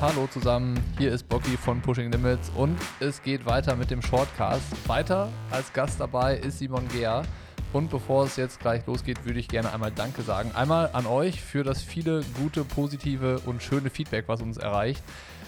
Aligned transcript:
Hallo 0.00 0.28
zusammen, 0.28 0.78
hier 0.96 1.10
ist 1.10 1.28
Bocky 1.28 1.56
von 1.56 1.82
Pushing 1.82 2.12
Limits 2.12 2.52
und 2.54 2.78
es 3.00 3.20
geht 3.20 3.44
weiter 3.46 3.74
mit 3.74 3.90
dem 3.90 4.00
Shortcast. 4.00 4.88
Weiter 4.88 5.28
als 5.50 5.72
Gast 5.72 5.98
dabei 5.98 6.36
ist 6.36 6.60
Simon 6.60 6.86
Gehr. 6.86 7.24
Und 7.72 7.90
bevor 7.90 8.22
es 8.22 8.36
jetzt 8.36 8.60
gleich 8.60 8.86
losgeht, 8.86 9.24
würde 9.24 9.40
ich 9.40 9.48
gerne 9.48 9.72
einmal 9.72 9.90
Danke 9.90 10.22
sagen. 10.22 10.52
Einmal 10.54 10.90
an 10.92 11.06
euch 11.06 11.42
für 11.42 11.64
das 11.64 11.82
viele 11.82 12.22
gute, 12.40 12.62
positive 12.62 13.40
und 13.44 13.60
schöne 13.60 13.90
Feedback, 13.90 14.28
was 14.28 14.40
uns 14.40 14.56
erreicht, 14.56 15.02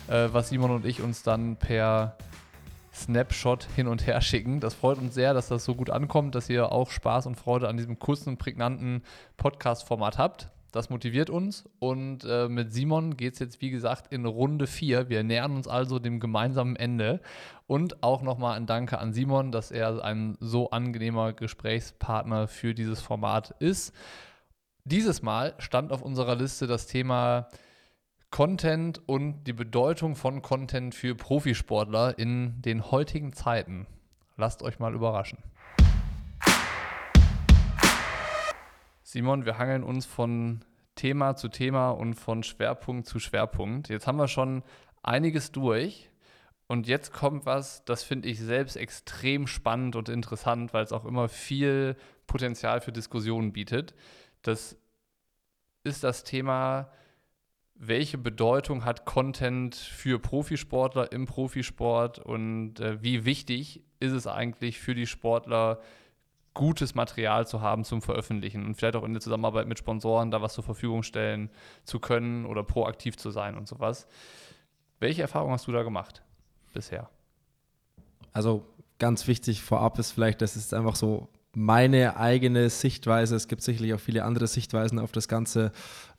äh, 0.09 0.31
was 0.33 0.49
Simon 0.49 0.73
und 0.73 0.85
ich 0.85 1.01
uns 1.01 1.23
dann 1.23 1.55
per 1.55 2.17
Snapshot 2.93 3.69
hin 3.77 3.87
und 3.87 4.05
her 4.09 4.21
schicken. 4.21 4.59
Das 4.59 4.75
freut 4.75 4.99
uns 4.99 5.15
sehr, 5.15 5.33
dass 5.33 5.47
das 5.47 5.65
so 5.65 5.77
gut 5.77 5.91
ankommt, 5.91 6.35
dass 6.35 6.51
ihr 6.51 6.73
auch 6.73 6.91
Spaß 6.91 7.27
und 7.27 7.37
Freude 7.37 7.69
an 7.69 7.77
diesem 7.77 8.01
kurzen 8.01 8.37
prägnanten 8.37 9.05
Podcast-Format 9.37 10.19
habt. 10.19 10.49
Das 10.73 10.89
motiviert 10.89 11.31
uns 11.31 11.69
und 11.81 12.25
äh, 12.25 12.49
mit 12.49 12.73
Simon 12.73 13.17
geht 13.17 13.35
es 13.35 13.39
jetzt, 13.41 13.61
wie 13.61 13.71
gesagt, 13.71 14.13
in 14.13 14.25
Runde 14.25 14.67
4. 14.67 15.09
Wir 15.09 15.25
nähern 15.25 15.57
uns 15.57 15.67
also 15.67 15.99
dem 15.99 16.21
gemeinsamen 16.21 16.77
Ende. 16.77 17.21
Und 17.67 18.03
auch 18.03 18.23
nochmal 18.23 18.57
ein 18.57 18.67
Danke 18.67 18.99
an 18.99 19.13
Simon, 19.13 19.53
dass 19.53 19.71
er 19.71 20.05
ein 20.05 20.37
so 20.41 20.71
angenehmer 20.71 21.33
Gesprächspartner 21.33 22.49
für 22.49 22.75
dieses 22.75 23.01
Format 23.01 23.55
ist. 23.59 23.95
Dieses 24.85 25.23
Mal 25.23 25.55
stand 25.59 25.93
auf 25.93 26.03
unserer 26.03 26.37
Liste 26.37 26.67
das 26.67 26.87
Thema 26.87 27.49
Content 28.31 29.01
und 29.07 29.45
die 29.45 29.53
Bedeutung 29.53 30.15
von 30.15 30.41
Content 30.41 30.95
für 30.95 31.17
Profisportler 31.17 32.17
in 32.19 32.63
den 32.63 32.91
heutigen 32.91 33.33
Zeiten. 33.33 33.87
Lasst 34.37 34.63
euch 34.63 34.79
mal 34.79 34.95
überraschen. 34.95 35.39
Simon, 39.11 39.45
wir 39.45 39.59
hangeln 39.59 39.83
uns 39.83 40.07
von 40.07 40.65
Thema 40.95 41.35
zu 41.35 41.49
Thema 41.49 41.91
und 41.91 42.15
von 42.15 42.45
Schwerpunkt 42.45 43.09
zu 43.09 43.19
Schwerpunkt. 43.19 43.89
Jetzt 43.89 44.07
haben 44.07 44.19
wir 44.19 44.29
schon 44.29 44.63
einiges 45.03 45.51
durch. 45.51 46.11
Und 46.69 46.87
jetzt 46.87 47.13
kommt 47.13 47.45
was, 47.45 47.85
das 47.85 48.05
finde 48.05 48.29
ich 48.29 48.39
selbst 48.39 48.77
extrem 48.77 49.49
spannend 49.49 49.97
und 49.97 50.09
interessant, 50.09 50.73
weil 50.73 50.85
es 50.85 50.93
auch 50.93 51.05
immer 51.05 51.29
viel 51.29 51.97
Potenzial 52.29 52.81
für 52.81 52.93
Diskussionen 52.93 53.53
bietet. 53.53 53.97
Das 54.43 54.79
ist 55.83 56.05
das 56.05 56.23
Thema 56.23 56.93
welche 57.83 58.19
Bedeutung 58.19 58.85
hat 58.85 59.07
Content 59.07 59.75
für 59.75 60.19
Profisportler 60.19 61.13
im 61.13 61.25
Profisport 61.25 62.19
und 62.19 62.79
äh, 62.79 63.03
wie 63.03 63.25
wichtig 63.25 63.83
ist 64.01 64.13
es 64.13 64.27
eigentlich 64.27 64.79
für 64.79 64.95
die 64.95 65.07
Sportler, 65.07 65.81
gutes 66.55 66.95
Material 66.95 67.47
zu 67.47 67.61
haben 67.61 67.85
zum 67.85 68.03
Veröffentlichen 68.03 68.67
und 68.67 68.75
vielleicht 68.75 68.97
auch 68.97 69.05
in 69.05 69.13
der 69.13 69.21
Zusammenarbeit 69.21 69.69
mit 69.69 69.79
Sponsoren 69.79 70.31
da 70.31 70.43
was 70.43 70.55
zur 70.55 70.65
Verfügung 70.65 71.03
stellen 71.03 71.51
zu 71.85 72.01
können 72.01 72.45
oder 72.45 72.65
proaktiv 72.65 73.17
zu 73.17 73.31
sein 73.31 73.57
und 73.57 73.69
sowas. 73.69 74.07
Welche 74.99 75.23
Erfahrungen 75.23 75.55
hast 75.55 75.67
du 75.67 75.73
da 75.73 75.83
gemacht 75.83 76.23
bisher? 76.73 77.09
Also 78.33 78.67
ganz 78.99 79.27
wichtig 79.27 79.63
vorab 79.63 79.99
ist 79.99 80.13
vielleicht, 80.13 80.43
das 80.43 80.57
ist 80.57 80.75
einfach 80.75 80.97
so 80.97 81.29
meine 81.53 82.17
eigene 82.17 82.71
Sichtweise. 82.71 83.35
Es 83.37 83.49
gibt 83.49 83.63
sicherlich 83.63 83.95
auch 83.95 84.01
viele 84.01 84.25
andere 84.25 84.47
Sichtweisen 84.47 84.99
auf 84.99 85.13
das 85.13 85.29
Ganze. 85.29 85.73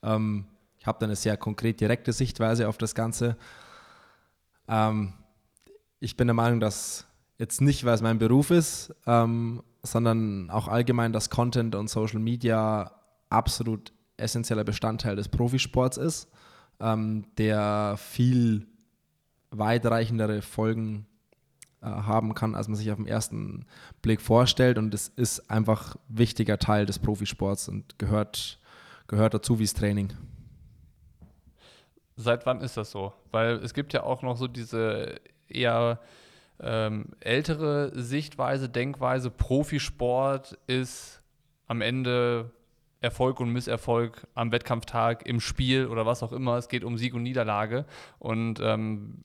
Ähm, 0.04 0.46
ich 0.78 0.88
habe 0.88 0.98
da 1.00 1.06
eine 1.06 1.16
sehr 1.16 1.38
konkret 1.38 1.80
direkte 1.80 2.12
Sichtweise 2.12 2.68
auf 2.68 2.78
das 2.78 2.96
Ganze. 2.96 3.38
Ähm, 4.68 5.14
ich 6.00 6.18
bin 6.18 6.28
der 6.28 6.34
Meinung, 6.34 6.60
dass 6.60 7.06
jetzt 7.38 7.62
nicht, 7.62 7.86
weil 7.86 7.94
es 7.94 8.02
mein 8.02 8.18
Beruf 8.18 8.50
ist, 8.50 8.94
ähm, 9.06 9.62
sondern 9.84 10.50
auch 10.50 10.68
allgemein, 10.68 11.14
dass 11.14 11.30
Content 11.30 11.76
und 11.76 11.90
Social 11.90 12.20
Media 12.20 12.92
absolut 13.30 13.92
essentieller 14.18 14.64
Bestandteil 14.64 15.16
des 15.16 15.30
Profisports 15.30 15.98
ist, 15.98 16.28
ähm, 16.80 17.26
der 17.38 17.96
viel 17.98 18.68
weitreichendere 19.50 20.42
Folgen 20.42 21.08
äh, 21.82 21.88
haben 21.88 22.36
kann, 22.36 22.56
als 22.56 22.68
man 22.68 22.76
sich 22.76 22.92
auf 22.92 22.98
den 22.98 23.08
ersten 23.08 23.66
Blick 24.02 24.22
vorstellt. 24.22 24.78
Und 24.78 24.94
es 24.94 25.08
ist 25.08 25.50
einfach 25.50 25.96
wichtiger 26.08 26.60
Teil 26.60 26.86
des 26.86 27.00
Profisports 27.00 27.68
und 27.68 27.98
gehört, 27.98 28.60
gehört 29.08 29.34
dazu 29.34 29.60
wie 29.60 29.64
das 29.64 29.74
Training. 29.74 30.14
Seit 32.16 32.46
wann 32.46 32.62
ist 32.62 32.78
das 32.78 32.92
so? 32.92 33.14
Weil 33.32 33.56
es 33.56 33.74
gibt 33.74 33.94
ja 33.94 34.04
auch 34.04 34.22
noch 34.22 34.38
so 34.38 34.48
diese 34.48 35.16
eher 35.48 36.00
ähm, 36.62 37.08
ältere 37.20 37.92
Sichtweise, 37.94 38.70
Denkweise, 38.70 39.30
Profisport 39.30 40.58
ist 40.68 41.22
am 41.68 41.82
Ende 41.82 42.52
Erfolg 43.02 43.40
und 43.40 43.52
Misserfolg 43.52 44.28
am 44.36 44.52
Wettkampftag, 44.52 45.26
im 45.26 45.40
Spiel 45.40 45.88
oder 45.88 46.06
was 46.06 46.22
auch 46.22 46.32
immer. 46.32 46.58
Es 46.58 46.70
geht 46.70 46.84
um 46.84 46.98
Sieg 46.98 47.16
und 47.16 47.24
Niederlage. 47.24 47.86
Und 48.20 48.60
ähm, 48.62 49.24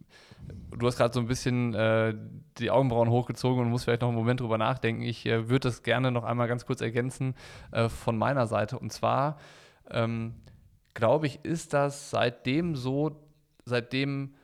du 0.71 0.87
hast 0.87 0.97
gerade 0.97 1.13
so 1.13 1.21
ein 1.21 1.27
bisschen 1.27 1.75
äh, 1.75 2.15
die 2.59 2.71
Augenbrauen 2.71 3.11
hochgezogen 3.11 3.63
und 3.63 3.71
musst 3.71 3.85
vielleicht 3.85 4.01
noch 4.01 4.09
einen 4.09 4.17
Moment 4.17 4.41
drüber 4.41 4.57
nachdenken. 4.57 5.03
Ich 5.03 5.27
äh, 5.27 5.51
würde 5.51 5.69
das 5.69 5.83
gerne 5.83 6.11
noch 6.11 6.25
einmal 6.25 6.49
ganz 6.49 6.65
kurz 6.65 6.81
ergänzen 6.81 7.35
äh, 7.71 7.91
von 7.91 8.17
meiner 8.17 8.47
Seite. 8.47 8.79
Und 8.79 8.93
zwar 8.93 9.39
ähm, 9.91 10.37
glaube 10.95 11.27
ich, 11.27 11.45
ist 11.45 11.75
das 11.75 12.11
seitdem 12.11 12.77
so, 12.77 13.21
seitdem 13.67 14.35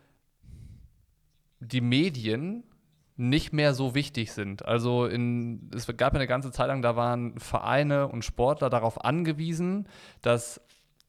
die 1.59 1.81
Medien 1.81 2.65
nicht 3.17 3.53
mehr 3.53 3.75
so 3.75 3.95
wichtig 3.95 4.33
sind. 4.33 4.65
Also 4.65 5.07
in, 5.07 5.71
es 5.75 5.87
gab 5.97 6.15
eine 6.15 6.27
ganze 6.27 6.51
Zeit 6.51 6.69
lang, 6.69 6.83
da 6.83 6.97
waren 6.97 7.39
Vereine 7.39 8.09
und 8.09 8.25
Sportler 8.25 8.71
darauf 8.71 9.05
angewiesen, 9.05 9.89
dass 10.23 10.61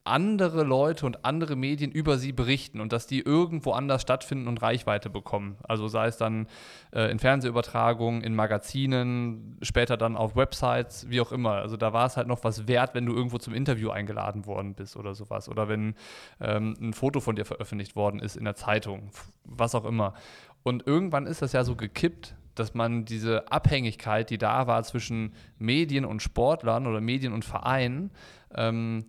andere 0.04 0.64
Leute 0.64 1.06
und 1.06 1.24
andere 1.24 1.56
Medien 1.56 1.90
über 1.90 2.18
sie 2.18 2.32
berichten 2.32 2.80
und 2.80 2.92
dass 2.92 3.06
die 3.06 3.20
irgendwo 3.20 3.72
anders 3.72 4.02
stattfinden 4.02 4.48
und 4.48 4.60
Reichweite 4.60 5.08
bekommen. 5.08 5.56
Also 5.62 5.88
sei 5.88 6.06
es 6.08 6.18
dann 6.18 6.46
äh, 6.92 7.10
in 7.10 7.18
Fernsehübertragungen, 7.18 8.20
in 8.20 8.34
Magazinen, 8.34 9.56
später 9.62 9.96
dann 9.96 10.14
auf 10.14 10.36
Websites, 10.36 11.08
wie 11.08 11.22
auch 11.22 11.32
immer. 11.32 11.52
Also 11.52 11.78
da 11.78 11.94
war 11.94 12.04
es 12.04 12.18
halt 12.18 12.28
noch 12.28 12.44
was 12.44 12.68
wert, 12.68 12.94
wenn 12.94 13.06
du 13.06 13.14
irgendwo 13.14 13.38
zum 13.38 13.54
Interview 13.54 13.88
eingeladen 13.88 14.44
worden 14.44 14.74
bist 14.74 14.96
oder 14.96 15.14
sowas. 15.14 15.48
Oder 15.48 15.68
wenn 15.68 15.94
ähm, 16.38 16.74
ein 16.78 16.92
Foto 16.92 17.20
von 17.20 17.34
dir 17.34 17.46
veröffentlicht 17.46 17.96
worden 17.96 18.20
ist 18.20 18.36
in 18.36 18.44
der 18.44 18.56
Zeitung, 18.56 19.10
was 19.44 19.74
auch 19.74 19.86
immer. 19.86 20.12
Und 20.64 20.86
irgendwann 20.86 21.26
ist 21.26 21.42
das 21.42 21.52
ja 21.52 21.62
so 21.62 21.76
gekippt, 21.76 22.34
dass 22.54 22.74
man 22.74 23.04
diese 23.04 23.52
Abhängigkeit, 23.52 24.30
die 24.30 24.38
da 24.38 24.66
war 24.66 24.82
zwischen 24.82 25.34
Medien 25.58 26.04
und 26.04 26.22
Sportlern 26.22 26.86
oder 26.86 27.00
Medien 27.00 27.32
und 27.32 27.44
Vereinen, 27.44 28.10
ähm, 28.54 29.04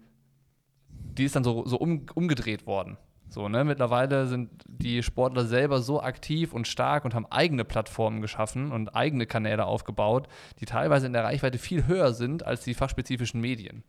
die 0.90 1.24
ist 1.24 1.36
dann 1.36 1.44
so, 1.44 1.66
so 1.66 1.78
um, 1.78 2.06
umgedreht 2.14 2.68
worden. 2.68 2.98
So, 3.30 3.48
ne? 3.50 3.64
Mittlerweile 3.64 4.28
sind 4.28 4.50
die 4.68 5.02
Sportler 5.02 5.46
selber 5.46 5.82
so 5.82 6.02
aktiv 6.02 6.54
und 6.54 6.68
stark 6.68 7.06
und 7.06 7.14
haben 7.16 7.26
eigene 7.32 7.64
Plattformen 7.64 8.22
geschaffen 8.22 8.72
und 8.72 8.96
eigene 8.96 9.26
Kanäle 9.26 9.66
aufgebaut, 9.66 10.28
die 10.60 10.66
teilweise 10.66 11.08
in 11.08 11.14
der 11.14 11.24
Reichweite 11.24 11.58
viel 11.58 11.88
höher 11.88 12.14
sind 12.14 12.46
als 12.46 12.64
die 12.64 12.74
fachspezifischen 12.74 13.40
Medien. 13.42 13.84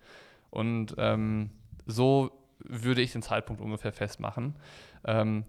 Und 0.51 0.95
ähm, 0.99 1.51
so 1.87 2.31
würde 2.59 3.03
ich 3.03 3.13
den 3.13 3.23
Zeitpunkt 3.23 3.61
ungefähr 3.61 3.93
festmachen. 3.93 4.55
Ähm, 5.05 5.45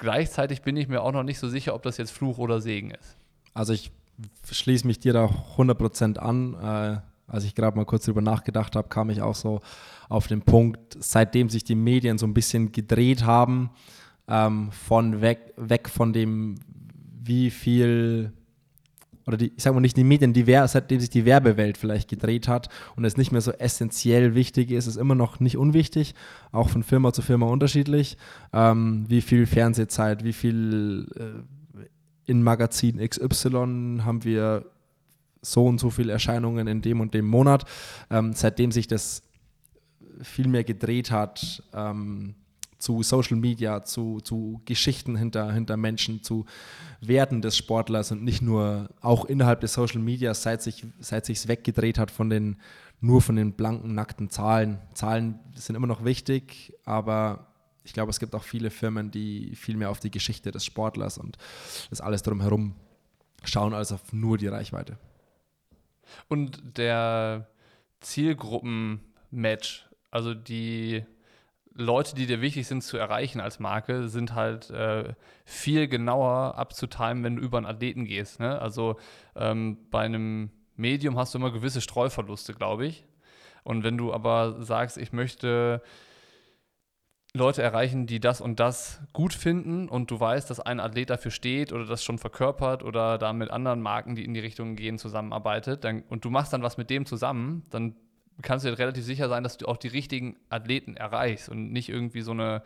gleichzeitig 0.00 0.62
bin 0.62 0.76
ich 0.76 0.88
mir 0.88 1.02
auch 1.02 1.12
noch 1.12 1.22
nicht 1.22 1.38
so 1.38 1.48
sicher, 1.48 1.74
ob 1.74 1.82
das 1.82 1.96
jetzt 1.96 2.10
Fluch 2.10 2.38
oder 2.38 2.60
Segen 2.60 2.90
ist. 2.90 3.16
Also 3.54 3.72
ich 3.72 3.92
schließe 4.50 4.86
mich 4.86 4.98
dir 4.98 5.12
da 5.12 5.26
100% 5.56 6.18
an. 6.18 6.54
Äh, 6.54 7.00
als 7.28 7.44
ich 7.44 7.54
gerade 7.54 7.76
mal 7.76 7.84
kurz 7.84 8.06
drüber 8.06 8.20
nachgedacht 8.20 8.74
habe, 8.74 8.88
kam 8.88 9.08
ich 9.10 9.22
auch 9.22 9.36
so 9.36 9.60
auf 10.08 10.26
den 10.26 10.42
Punkt, 10.42 10.96
seitdem 10.98 11.48
sich 11.48 11.62
die 11.62 11.76
Medien 11.76 12.18
so 12.18 12.26
ein 12.26 12.34
bisschen 12.34 12.72
gedreht 12.72 13.24
haben, 13.24 13.70
ähm, 14.26 14.72
von 14.72 15.20
weg, 15.20 15.54
weg 15.56 15.88
von 15.88 16.12
dem, 16.12 16.56
wie 17.22 17.50
viel 17.50 18.32
oder 19.26 19.36
die, 19.36 19.52
ich 19.56 19.62
sage 19.62 19.74
mal 19.74 19.80
nicht 19.80 19.96
die 19.96 20.04
Medien, 20.04 20.32
die 20.32 20.44
seitdem 20.66 21.00
sich 21.00 21.10
die 21.10 21.24
Werbewelt 21.24 21.78
vielleicht 21.78 22.08
gedreht 22.08 22.48
hat 22.48 22.68
und 22.96 23.04
es 23.04 23.16
nicht 23.16 23.32
mehr 23.32 23.40
so 23.40 23.52
essentiell 23.52 24.34
wichtig 24.34 24.70
ist, 24.70 24.86
ist 24.86 24.96
immer 24.96 25.14
noch 25.14 25.40
nicht 25.40 25.56
unwichtig, 25.56 26.14
auch 26.52 26.68
von 26.68 26.82
Firma 26.82 27.12
zu 27.12 27.22
Firma 27.22 27.46
unterschiedlich. 27.46 28.16
Ähm, 28.52 29.04
wie 29.08 29.20
viel 29.20 29.46
Fernsehzeit, 29.46 30.24
wie 30.24 30.32
viel 30.32 31.06
äh, 31.16 32.30
in 32.30 32.42
Magazin 32.42 32.98
XY 32.98 34.00
haben 34.04 34.24
wir 34.24 34.64
so 35.42 35.66
und 35.66 35.78
so 35.78 35.90
viele 35.90 36.12
Erscheinungen 36.12 36.66
in 36.66 36.82
dem 36.82 37.00
und 37.00 37.14
dem 37.14 37.26
Monat. 37.26 37.64
Ähm, 38.10 38.32
seitdem 38.34 38.72
sich 38.72 38.86
das 38.86 39.22
viel 40.22 40.48
mehr 40.48 40.64
gedreht 40.64 41.10
hat 41.10 41.62
ähm, 41.72 42.34
zu 42.80 43.02
Social 43.02 43.36
Media, 43.36 43.84
zu, 43.84 44.20
zu 44.20 44.60
Geschichten 44.64 45.16
hinter, 45.16 45.52
hinter 45.52 45.76
Menschen, 45.76 46.22
zu 46.22 46.46
Werten 47.00 47.42
des 47.42 47.56
Sportlers 47.56 48.10
und 48.10 48.24
nicht 48.24 48.42
nur 48.42 48.88
auch 49.00 49.24
innerhalb 49.24 49.60
des 49.60 49.74
Social 49.74 50.00
Media, 50.00 50.34
seit 50.34 50.62
sich 50.62 50.84
seit 50.98 51.28
weggedreht 51.48 51.98
hat 51.98 52.10
von 52.10 52.30
den 52.30 52.56
nur 53.00 53.22
von 53.22 53.36
den 53.36 53.54
blanken 53.54 53.94
nackten 53.94 54.28
Zahlen. 54.28 54.78
Zahlen 54.92 55.38
sind 55.54 55.76
immer 55.76 55.86
noch 55.86 56.04
wichtig, 56.04 56.74
aber 56.84 57.46
ich 57.82 57.92
glaube, 57.92 58.10
es 58.10 58.20
gibt 58.20 58.34
auch 58.34 58.44
viele 58.44 58.70
Firmen, 58.70 59.10
die 59.10 59.54
viel 59.56 59.76
mehr 59.76 59.90
auf 59.90 60.00
die 60.00 60.10
Geschichte 60.10 60.50
des 60.50 60.64
Sportlers 60.64 61.16
und 61.16 61.38
das 61.88 62.00
alles 62.00 62.22
drumherum 62.22 62.74
schauen 63.44 63.72
als 63.72 63.92
auf 63.92 64.12
nur 64.12 64.36
die 64.36 64.48
Reichweite. 64.48 64.98
Und 66.28 66.62
der 66.76 67.48
Zielgruppenmatch, 68.00 69.88
also 70.10 70.34
die 70.34 71.04
Leute, 71.80 72.14
die 72.14 72.26
dir 72.26 72.40
wichtig 72.40 72.66
sind 72.66 72.82
zu 72.82 72.96
erreichen 72.96 73.40
als 73.40 73.58
Marke, 73.58 74.08
sind 74.08 74.34
halt 74.34 74.70
äh, 74.70 75.14
viel 75.44 75.88
genauer 75.88 76.56
abzutimen, 76.56 77.24
wenn 77.24 77.36
du 77.36 77.42
über 77.42 77.56
einen 77.58 77.66
Athleten 77.66 78.04
gehst. 78.04 78.38
Ne? 78.38 78.60
Also 78.60 78.96
ähm, 79.34 79.78
bei 79.90 80.02
einem 80.02 80.50
Medium 80.76 81.18
hast 81.18 81.34
du 81.34 81.38
immer 81.38 81.50
gewisse 81.50 81.80
Streuverluste, 81.80 82.54
glaube 82.54 82.86
ich. 82.86 83.06
Und 83.64 83.82
wenn 83.82 83.96
du 83.96 84.12
aber 84.12 84.62
sagst, 84.62 84.98
ich 84.98 85.12
möchte 85.12 85.82
Leute 87.32 87.62
erreichen, 87.62 88.06
die 88.06 88.20
das 88.20 88.40
und 88.40 88.58
das 88.58 89.00
gut 89.12 89.32
finden 89.32 89.88
und 89.88 90.10
du 90.10 90.18
weißt, 90.18 90.50
dass 90.50 90.60
ein 90.60 90.80
Athlet 90.80 91.10
dafür 91.10 91.30
steht 91.30 91.72
oder 91.72 91.86
das 91.86 92.02
schon 92.02 92.18
verkörpert 92.18 92.82
oder 92.82 93.18
da 93.18 93.32
mit 93.32 93.50
anderen 93.50 93.80
Marken, 93.80 94.16
die 94.16 94.24
in 94.24 94.34
die 94.34 94.40
Richtung 94.40 94.74
gehen, 94.74 94.98
zusammenarbeitet 94.98 95.84
dann, 95.84 96.02
und 96.08 96.24
du 96.24 96.30
machst 96.30 96.52
dann 96.52 96.62
was 96.62 96.76
mit 96.76 96.90
dem 96.90 97.06
zusammen, 97.06 97.64
dann 97.70 97.94
kannst 98.42 98.64
du 98.64 98.70
dir 98.70 98.78
relativ 98.78 99.04
sicher 99.04 99.28
sein, 99.28 99.42
dass 99.42 99.58
du 99.58 99.66
auch 99.66 99.76
die 99.76 99.88
richtigen 99.88 100.36
Athleten 100.48 100.96
erreichst 100.96 101.48
und 101.48 101.72
nicht 101.72 101.88
irgendwie 101.88 102.22
so 102.22 102.32
eine 102.32 102.62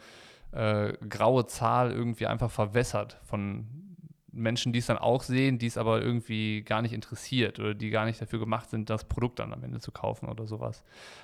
äh, 0.52 0.92
graue 1.08 1.46
Zahl 1.46 1.92
irgendwie 1.92 2.26
einfach 2.26 2.50
verwässert 2.50 3.18
von 3.24 3.93
Menschen, 4.34 4.72
die 4.72 4.78
es 4.80 4.86
dann 4.86 4.98
auch 4.98 5.22
sehen, 5.22 5.58
die 5.58 5.66
es 5.66 5.78
aber 5.78 6.02
irgendwie 6.02 6.62
gar 6.62 6.82
nicht 6.82 6.92
interessiert 6.92 7.58
oder 7.58 7.74
die 7.74 7.90
gar 7.90 8.04
nicht 8.04 8.20
dafür 8.20 8.38
gemacht 8.38 8.70
sind, 8.70 8.90
das 8.90 9.04
Produkt 9.04 9.38
dann 9.38 9.52
am 9.52 9.62
Ende 9.62 9.80
zu 9.80 9.92
kaufen 9.92 10.28
oder 10.28 10.46
sowas. 10.46 10.82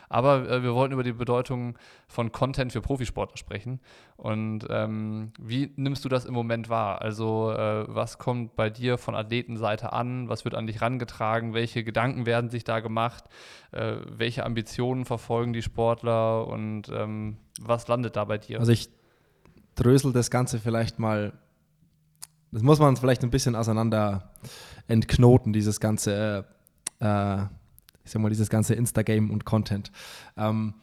Aber 0.09 0.49
äh, 0.49 0.63
wir 0.63 0.75
wollten 0.75 0.93
über 0.93 1.03
die 1.03 1.13
Bedeutung 1.13 1.79
von 2.09 2.33
Content 2.33 2.73
für 2.73 2.81
Profisportler 2.81 3.37
sprechen. 3.37 3.81
Und 4.17 4.67
ähm, 4.69 5.33
wie 5.39 5.73
nimmst 5.77 6.05
du 6.05 6.09
das 6.09 6.25
im 6.25 6.35
Moment 6.35 6.69
wahr? 6.69 7.01
Also 7.03 7.53
äh, 7.53 7.85
was 7.89 8.19
kommt 8.19 8.57
bei 8.57 8.71
dir 8.71 8.99
von 8.99 9.15
Athletenseite 9.15 9.93
an? 9.93 10.29
Was 10.29 10.45
wird 10.45 10.55
an 10.55 10.67
dich 10.67 10.81
rangetragen? 10.81 11.55
Welche 11.55 11.85
Gedanken 11.85 12.27
werden 12.27 12.51
sich 12.51 12.65
da 12.65 12.81
gemacht? 12.81 13.25
Äh, 13.73 13.97
welche 14.07 14.45
Ambitionen 14.45 15.05
verfolgen 15.05 15.53
die 15.53 15.63
Sportler? 15.63 16.47
Und 16.47 16.89
ähm, 16.89 17.39
was 17.61 17.89
landet 17.89 18.17
da 18.17 18.25
bei 18.25 18.39
dir? 18.39 18.59
Also 18.59 18.73
ich 18.73 18.89
drösel 19.75 20.13
das 20.13 20.31
Ganze 20.31 20.59
vielleicht 20.59 20.99
mal 20.99 21.33
das 22.53 22.63
muss 22.63 22.79
man 22.79 22.97
vielleicht 22.97 23.23
ein 23.23 23.31
bisschen 23.31 23.55
auseinander 23.55 24.31
entknoten, 24.89 25.53
dieses 25.53 25.81
ganze, 25.81 26.47
äh, 27.01 27.43
ich 28.05 28.11
sag 28.11 28.21
mal, 28.21 28.29
dieses 28.29 28.51
ganze 28.51 28.75
Instagame 28.75 29.33
und 29.33 29.45
Content. 29.45 29.93
Ähm, 30.37 30.75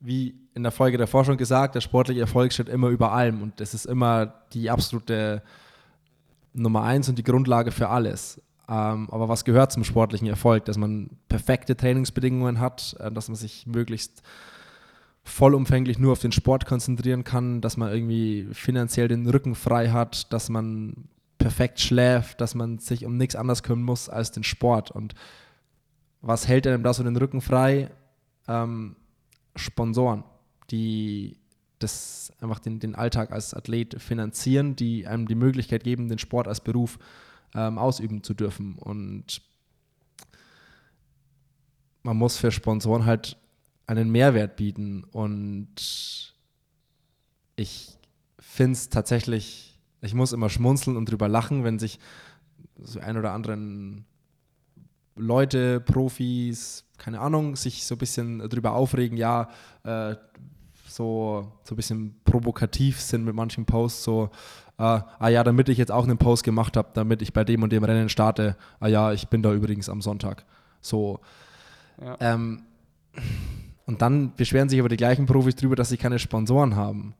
wie 0.00 0.34
in 0.54 0.62
der 0.62 0.72
Folge 0.72 0.98
davor 0.98 1.24
schon 1.24 1.36
gesagt, 1.36 1.74
der 1.74 1.80
sportliche 1.80 2.20
Erfolg 2.20 2.52
steht 2.52 2.68
immer 2.68 2.88
über 2.88 3.12
allem 3.12 3.42
und 3.42 3.60
das 3.60 3.74
ist 3.74 3.86
immer 3.86 4.34
die 4.52 4.70
absolute 4.70 5.42
Nummer 6.52 6.82
eins 6.82 7.08
und 7.08 7.18
die 7.18 7.24
Grundlage 7.24 7.70
für 7.70 7.88
alles. 7.88 8.40
Ähm, 8.68 9.08
aber 9.10 9.28
was 9.28 9.44
gehört 9.44 9.72
zum 9.72 9.84
sportlichen 9.84 10.28
Erfolg? 10.28 10.64
Dass 10.66 10.76
man 10.76 11.10
perfekte 11.28 11.76
Trainingsbedingungen 11.76 12.60
hat, 12.60 12.96
äh, 13.00 13.10
dass 13.10 13.28
man 13.28 13.36
sich 13.36 13.66
möglichst 13.66 14.22
vollumfänglich 15.28 15.98
nur 15.98 16.12
auf 16.12 16.20
den 16.20 16.32
Sport 16.32 16.66
konzentrieren 16.66 17.24
kann, 17.24 17.60
dass 17.60 17.76
man 17.76 17.92
irgendwie 17.92 18.48
finanziell 18.52 19.08
den 19.08 19.28
Rücken 19.28 19.54
frei 19.54 19.90
hat, 19.90 20.32
dass 20.32 20.48
man 20.48 21.08
perfekt 21.38 21.80
schläft, 21.80 22.40
dass 22.40 22.54
man 22.54 22.78
sich 22.78 23.04
um 23.04 23.16
nichts 23.16 23.36
anderes 23.36 23.62
kümmern 23.62 23.84
muss 23.84 24.08
als 24.08 24.32
den 24.32 24.44
Sport. 24.44 24.90
Und 24.90 25.14
was 26.20 26.48
hält 26.48 26.66
einem 26.66 26.82
da 26.82 26.92
so 26.92 27.02
den 27.02 27.16
Rücken 27.16 27.40
frei? 27.40 27.90
Ähm, 28.48 28.96
Sponsoren, 29.54 30.24
die 30.70 31.36
das 31.78 32.32
einfach 32.40 32.58
den, 32.58 32.80
den 32.80 32.94
Alltag 32.94 33.30
als 33.30 33.54
Athlet 33.54 34.00
finanzieren, 34.00 34.74
die 34.76 35.06
einem 35.06 35.28
die 35.28 35.34
Möglichkeit 35.34 35.84
geben, 35.84 36.08
den 36.08 36.18
Sport 36.18 36.48
als 36.48 36.60
Beruf 36.60 36.98
ähm, 37.54 37.78
ausüben 37.78 38.22
zu 38.22 38.34
dürfen. 38.34 38.74
Und 38.76 39.42
man 42.02 42.16
muss 42.16 42.36
für 42.36 42.50
Sponsoren 42.50 43.04
halt 43.04 43.36
einen 43.88 44.10
Mehrwert 44.10 44.56
bieten. 44.56 45.02
Und 45.04 46.34
ich 47.56 47.98
finde 48.38 48.72
es 48.72 48.88
tatsächlich, 48.90 49.80
ich 50.00 50.14
muss 50.14 50.32
immer 50.32 50.50
schmunzeln 50.50 50.96
und 50.96 51.10
drüber 51.10 51.26
lachen, 51.26 51.64
wenn 51.64 51.78
sich 51.78 51.98
so 52.80 53.00
ein 53.00 53.16
oder 53.16 53.32
anderen 53.32 54.04
Leute, 55.16 55.80
Profis, 55.80 56.84
keine 56.98 57.18
Ahnung, 57.20 57.56
sich 57.56 57.84
so 57.84 57.96
ein 57.96 57.98
bisschen 57.98 58.38
drüber 58.48 58.72
aufregen, 58.72 59.16
ja, 59.16 59.48
äh, 59.82 60.14
so, 60.86 61.52
so 61.64 61.74
ein 61.74 61.76
bisschen 61.76 62.20
provokativ 62.24 63.00
sind 63.00 63.24
mit 63.24 63.34
manchen 63.34 63.64
Posts, 63.64 64.04
so, 64.04 64.30
äh, 64.78 64.82
ah 64.82 65.28
ja, 65.28 65.42
damit 65.42 65.68
ich 65.68 65.78
jetzt 65.78 65.90
auch 65.90 66.04
einen 66.04 66.18
Post 66.18 66.44
gemacht 66.44 66.76
habe, 66.76 66.90
damit 66.94 67.20
ich 67.22 67.32
bei 67.32 67.42
dem 67.42 67.62
und 67.62 67.72
dem 67.72 67.84
Rennen 67.84 68.08
starte, 68.08 68.56
ah 68.78 68.86
ja, 68.86 69.12
ich 69.12 69.28
bin 69.28 69.42
da 69.42 69.52
übrigens 69.52 69.88
am 69.88 70.02
Sonntag. 70.02 70.44
So. 70.80 71.20
Ja. 72.00 72.16
Ähm, 72.20 72.62
und 73.88 74.02
dann 74.02 74.34
beschweren 74.36 74.68
sich 74.68 74.78
aber 74.80 74.90
die 74.90 74.98
gleichen 74.98 75.24
Profis 75.24 75.56
darüber, 75.56 75.74
dass 75.74 75.88
sie 75.88 75.96
keine 75.96 76.18
Sponsoren 76.18 76.76
haben. 76.76 77.14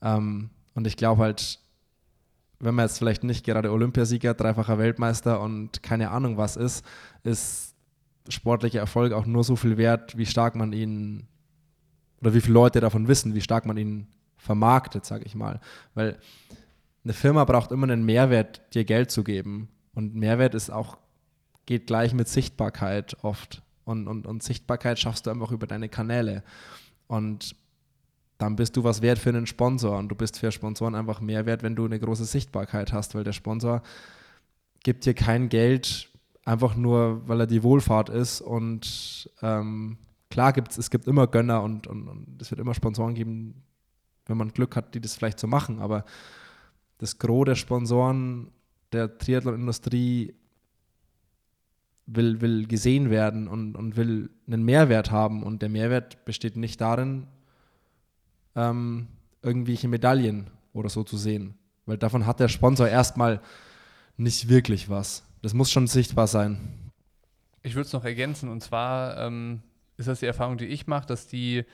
Ähm, 0.00 0.48
und 0.74 0.86
ich 0.86 0.96
glaube 0.96 1.20
halt, 1.20 1.58
wenn 2.60 2.74
man 2.74 2.86
jetzt 2.86 2.96
vielleicht 2.96 3.24
nicht 3.24 3.44
gerade 3.44 3.70
Olympiasieger, 3.70 4.32
dreifacher 4.32 4.78
Weltmeister 4.78 5.38
und 5.38 5.82
keine 5.82 6.10
Ahnung 6.10 6.38
was 6.38 6.56
ist, 6.56 6.82
ist 7.24 7.74
sportlicher 8.26 8.78
Erfolg 8.78 9.12
auch 9.12 9.26
nur 9.26 9.44
so 9.44 9.54
viel 9.54 9.76
wert, 9.76 10.16
wie 10.16 10.24
stark 10.24 10.54
man 10.54 10.72
ihn 10.72 11.26
oder 12.22 12.32
wie 12.32 12.40
viele 12.40 12.54
Leute 12.54 12.80
davon 12.80 13.06
wissen, 13.06 13.34
wie 13.34 13.42
stark 13.42 13.66
man 13.66 13.76
ihn 13.76 14.06
vermarktet, 14.38 15.04
sage 15.04 15.26
ich 15.26 15.34
mal. 15.34 15.60
Weil 15.92 16.18
eine 17.04 17.12
Firma 17.12 17.44
braucht 17.44 17.70
immer 17.70 17.84
einen 17.86 18.06
Mehrwert, 18.06 18.62
dir 18.72 18.86
Geld 18.86 19.10
zu 19.10 19.24
geben. 19.24 19.68
Und 19.92 20.14
Mehrwert 20.14 20.54
ist 20.54 20.70
auch, 20.70 20.96
geht 21.66 21.86
gleich 21.86 22.14
mit 22.14 22.28
Sichtbarkeit 22.28 23.18
oft 23.20 23.62
und, 23.88 24.06
und, 24.06 24.26
und 24.26 24.42
Sichtbarkeit 24.42 24.98
schaffst 24.98 25.26
du 25.26 25.30
einfach 25.30 25.50
über 25.50 25.66
deine 25.66 25.88
Kanäle. 25.88 26.42
Und 27.06 27.56
dann 28.36 28.54
bist 28.54 28.76
du 28.76 28.84
was 28.84 29.02
wert 29.02 29.18
für 29.18 29.30
einen 29.30 29.46
Sponsor 29.46 29.98
und 29.98 30.08
du 30.08 30.14
bist 30.14 30.38
für 30.38 30.52
Sponsoren 30.52 30.94
einfach 30.94 31.20
mehr 31.20 31.46
wert, 31.46 31.62
wenn 31.62 31.74
du 31.74 31.86
eine 31.86 31.98
große 31.98 32.26
Sichtbarkeit 32.26 32.92
hast, 32.92 33.14
weil 33.14 33.24
der 33.24 33.32
Sponsor 33.32 33.82
gibt 34.84 35.06
dir 35.06 35.14
kein 35.14 35.48
Geld 35.48 36.08
einfach 36.44 36.76
nur, 36.76 37.26
weil 37.26 37.40
er 37.40 37.46
die 37.46 37.62
Wohlfahrt 37.62 38.10
ist 38.10 38.40
und 38.40 39.30
ähm, 39.42 39.98
klar 40.30 40.52
gibt 40.52 40.70
es, 40.70 40.78
es 40.78 40.90
gibt 40.90 41.06
immer 41.06 41.26
Gönner 41.26 41.62
und, 41.62 41.86
und, 41.86 42.06
und 42.08 42.40
es 42.40 42.50
wird 42.50 42.60
immer 42.60 42.74
Sponsoren 42.74 43.14
geben, 43.14 43.64
wenn 44.26 44.36
man 44.36 44.52
Glück 44.52 44.76
hat, 44.76 44.94
die 44.94 45.00
das 45.00 45.14
vielleicht 45.14 45.40
so 45.40 45.46
machen, 45.46 45.80
aber 45.80 46.04
das 46.98 47.18
Gros 47.18 47.46
der 47.46 47.54
Sponsoren 47.54 48.50
der 48.92 49.18
Triathlon-Industrie 49.18 50.34
will, 52.08 52.40
will 52.40 52.66
gesehen 52.66 53.10
werden 53.10 53.46
und, 53.46 53.76
und 53.76 53.96
will 53.96 54.30
einen 54.46 54.64
Mehrwert 54.64 55.10
haben. 55.10 55.42
Und 55.42 55.62
der 55.62 55.68
Mehrwert 55.68 56.24
besteht 56.24 56.56
nicht 56.56 56.80
darin, 56.80 57.26
ähm, 58.56 59.08
irgendwelche 59.42 59.88
Medaillen 59.88 60.50
oder 60.72 60.88
so 60.88 61.04
zu 61.04 61.16
sehen. 61.16 61.54
Weil 61.86 61.98
davon 61.98 62.26
hat 62.26 62.40
der 62.40 62.48
Sponsor 62.48 62.88
erstmal 62.88 63.40
nicht 64.16 64.48
wirklich 64.48 64.88
was. 64.90 65.22
Das 65.42 65.54
muss 65.54 65.70
schon 65.70 65.86
sichtbar 65.86 66.26
sein. 66.26 66.90
Ich 67.62 67.74
würde 67.74 67.86
es 67.86 67.92
noch 67.92 68.04
ergänzen, 68.04 68.48
und 68.48 68.62
zwar 68.62 69.18
ähm, 69.18 69.62
ist 69.96 70.08
das 70.08 70.20
die 70.20 70.26
Erfahrung, 70.26 70.56
die 70.56 70.66
ich 70.66 70.86
mache, 70.86 71.06
dass 71.06 71.26
die 71.26 71.64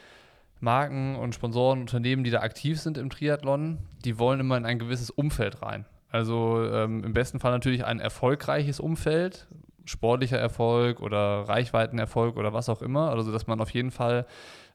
Marken 0.60 1.16
und 1.16 1.34
Sponsoren, 1.34 1.80
Unternehmen, 1.80 2.24
die 2.24 2.30
da 2.30 2.40
aktiv 2.40 2.80
sind 2.80 2.98
im 2.98 3.10
Triathlon, 3.10 3.78
die 4.04 4.18
wollen 4.18 4.40
immer 4.40 4.56
in 4.56 4.66
ein 4.66 4.78
gewisses 4.78 5.10
Umfeld 5.10 5.62
rein. 5.62 5.84
Also 6.10 6.64
ähm, 6.70 7.04
im 7.04 7.12
besten 7.12 7.40
Fall 7.40 7.52
natürlich 7.52 7.84
ein 7.84 8.00
erfolgreiches 8.00 8.80
Umfeld, 8.80 9.46
sportlicher 9.84 10.38
Erfolg 10.38 11.00
oder 11.00 11.48
Reichweitenerfolg 11.48 12.36
oder 12.36 12.52
was 12.52 12.68
auch 12.68 12.82
immer. 12.82 13.10
Also, 13.10 13.32
dass 13.32 13.46
man 13.46 13.60
auf 13.60 13.70
jeden 13.70 13.90
Fall 13.90 14.26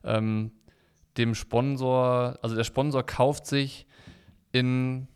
ähm, 0.04 0.52
dem 1.16 1.34
Sponsor, 1.34 2.38
also 2.42 2.56
der 2.56 2.64
Sponsor 2.64 3.02
kauft 3.02 3.46
sich 3.46 3.86
in 4.52 5.08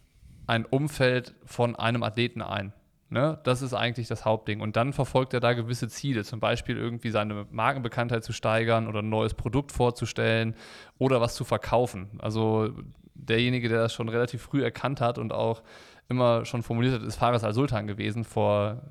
ein 0.46 0.64
Umfeld 0.66 1.34
von 1.44 1.76
einem 1.76 2.02
Athleten 2.02 2.42
ein. 2.42 2.72
Ne? 3.10 3.38
Das 3.44 3.62
ist 3.62 3.74
eigentlich 3.74 4.08
das 4.08 4.24
Hauptding. 4.24 4.60
Und 4.60 4.76
dann 4.76 4.92
verfolgt 4.92 5.34
er 5.34 5.40
da 5.40 5.52
gewisse 5.52 5.88
Ziele, 5.88 6.24
zum 6.24 6.40
Beispiel 6.40 6.76
irgendwie 6.76 7.10
seine 7.10 7.46
Markenbekanntheit 7.50 8.24
zu 8.24 8.32
steigern 8.32 8.88
oder 8.88 9.00
ein 9.00 9.08
neues 9.08 9.34
Produkt 9.34 9.72
vorzustellen 9.72 10.56
oder 10.98 11.20
was 11.20 11.34
zu 11.34 11.44
verkaufen. 11.44 12.08
Also 12.18 12.70
derjenige, 13.14 13.68
der 13.68 13.78
das 13.78 13.94
schon 13.94 14.08
relativ 14.08 14.42
früh 14.42 14.62
erkannt 14.62 15.00
hat 15.00 15.18
und 15.18 15.32
auch 15.32 15.62
immer 16.08 16.44
schon 16.44 16.62
formuliert 16.62 16.94
hat, 16.94 17.02
ist 17.02 17.16
Fares 17.16 17.44
al-Sultan 17.44 17.86
gewesen 17.86 18.24
vor 18.24 18.82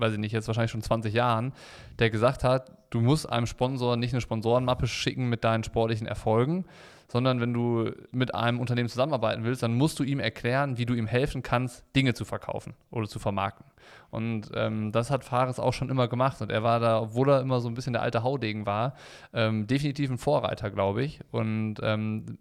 weiß 0.00 0.12
ich 0.12 0.18
nicht, 0.18 0.32
jetzt 0.32 0.46
wahrscheinlich 0.46 0.70
schon 0.70 0.82
20 0.82 1.12
Jahren, 1.14 1.52
der 1.98 2.10
gesagt 2.10 2.44
hat, 2.44 2.72
du 2.90 3.00
musst 3.00 3.30
einem 3.30 3.46
Sponsor 3.46 3.96
nicht 3.96 4.12
eine 4.12 4.20
Sponsorenmappe 4.20 4.86
schicken 4.86 5.28
mit 5.28 5.44
deinen 5.44 5.64
sportlichen 5.64 6.06
Erfolgen, 6.06 6.64
sondern 7.08 7.40
wenn 7.40 7.52
du 7.52 7.90
mit 8.12 8.34
einem 8.34 8.60
Unternehmen 8.60 8.88
zusammenarbeiten 8.88 9.42
willst, 9.42 9.62
dann 9.62 9.74
musst 9.74 9.98
du 9.98 10.04
ihm 10.04 10.20
erklären, 10.20 10.78
wie 10.78 10.86
du 10.86 10.94
ihm 10.94 11.06
helfen 11.06 11.42
kannst, 11.42 11.84
Dinge 11.96 12.14
zu 12.14 12.24
verkaufen 12.24 12.74
oder 12.90 13.08
zu 13.08 13.18
vermarkten. 13.18 13.66
Und 14.10 14.50
ähm, 14.54 14.92
das 14.92 15.10
hat 15.10 15.24
Fares 15.24 15.58
auch 15.58 15.72
schon 15.72 15.88
immer 15.88 16.06
gemacht. 16.06 16.40
Und 16.40 16.50
er 16.50 16.62
war 16.62 16.78
da, 16.78 17.00
obwohl 17.00 17.30
er 17.30 17.40
immer 17.40 17.60
so 17.60 17.68
ein 17.68 17.74
bisschen 17.74 17.94
der 17.94 18.02
alte 18.02 18.22
Haudegen 18.22 18.64
war, 18.64 18.94
ähm, 19.32 19.66
definitiv 19.66 20.10
ein 20.10 20.18
Vorreiter, 20.18 20.70
glaube 20.70 21.02
ich. 21.02 21.20
Und 21.32 21.76
ähm, 21.82 22.38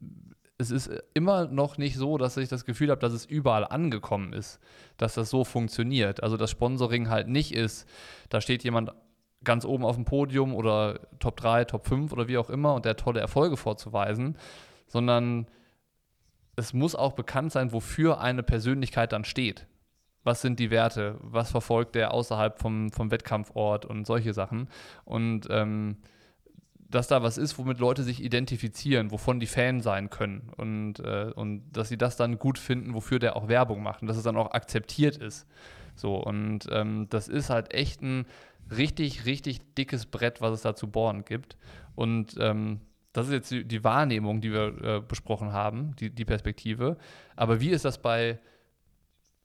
es 0.60 0.72
ist 0.72 0.92
immer 1.14 1.48
noch 1.48 1.78
nicht 1.78 1.96
so, 1.96 2.18
dass 2.18 2.36
ich 2.36 2.50
das 2.50 2.66
Gefühl 2.66 2.92
habe, 2.92 3.00
dass 3.00 3.14
es 3.14 3.26
überall 3.26 3.66
angekommen 3.66 4.34
ist, 4.34 4.60
dass 4.98 5.14
das 5.14 5.30
so 5.30 5.46
funktioniert. 5.46 6.22
Also 6.22 6.36
das 6.36 6.52
Sponsoring 6.52 7.10
halt 7.10 7.30
nicht 7.30 7.54
ist, 7.54 7.88
da 8.28 8.42
steht 8.42 8.66
jemand 8.66 8.92
ganz 9.46 9.64
oben 9.64 9.86
auf 9.86 9.96
dem 9.96 10.04
Podium 10.04 10.54
oder 10.54 11.00
Top 11.20 11.38
3, 11.38 11.64
Top 11.64 11.88
5 11.88 12.12
oder 12.12 12.28
wie 12.28 12.38
auch 12.38 12.50
immer 12.50 12.74
und 12.74 12.84
der 12.84 12.98
tolle 12.98 13.22
Erfolge 13.22 13.56
vorzuweisen, 13.56 14.38
sondern 14.86 15.48
es 16.58 16.74
muss 16.74 16.94
auch 16.94 17.14
bekannt 17.14 17.54
sein, 17.54 17.72
wofür 17.72 18.20
eine 18.20 18.44
Persönlichkeit 18.44 19.14
dann 19.14 19.24
steht. 19.24 19.66
Was 20.26 20.42
sind 20.42 20.60
die 20.60 20.72
Werte? 20.72 21.18
Was 21.22 21.52
verfolgt 21.52 21.96
der 21.96 22.14
außerhalb 22.14 22.60
vom, 22.60 22.92
vom 22.92 23.12
Wettkampfort 23.12 23.86
und 23.86 24.06
solche 24.06 24.34
Sachen? 24.34 24.68
Und 25.06 25.48
ähm, 25.50 26.00
dass 26.90 27.08
da 27.08 27.22
was 27.22 27.38
ist, 27.38 27.58
womit 27.58 27.80
Leute 27.80 28.04
sich 28.04 28.24
identifizieren, 28.24 29.12
wovon 29.12 29.40
die 29.40 29.48
Fan 29.48 29.82
sein 29.82 30.10
können 30.10 30.50
und, 30.58 31.00
äh, 31.00 31.32
und 31.36 31.64
dass 31.72 31.90
sie 31.90 31.98
das 31.98 32.18
dann 32.18 32.40
gut 32.40 32.58
finden, 32.58 32.94
wofür 32.94 33.20
der 33.20 33.36
auch 33.36 33.48
Werbung 33.48 33.84
macht 33.84 34.02
und 34.02 34.08
dass 34.08 34.18
es 34.18 34.24
dann 34.24 34.38
auch 34.38 34.52
akzeptiert 34.52 35.18
ist. 35.18 35.48
So, 35.96 36.16
und 36.16 36.68
ähm, 36.72 37.08
das 37.10 37.28
ist 37.28 37.50
halt 37.50 37.74
echt 37.74 38.02
ein 38.02 38.26
richtig, 38.72 39.26
richtig 39.26 39.60
dickes 39.76 40.06
Brett, 40.06 40.42
was 40.42 40.54
es 40.54 40.62
da 40.62 40.76
zu 40.76 40.90
bohren 40.90 41.26
gibt. 41.26 41.58
Und 41.96 42.36
ähm, 42.40 42.82
das 43.14 43.28
ist 43.28 43.34
jetzt 43.34 43.52
die, 43.52 43.66
die 43.66 43.84
Wahrnehmung, 43.84 44.42
die 44.42 44.52
wir 44.52 44.82
äh, 44.82 45.02
besprochen 45.02 45.52
haben, 45.52 45.96
die, 45.98 46.10
die 46.10 46.26
Perspektive. 46.26 46.98
Aber 47.36 47.60
wie 47.60 47.70
ist 47.70 47.86
das 47.86 48.02
bei 48.02 48.40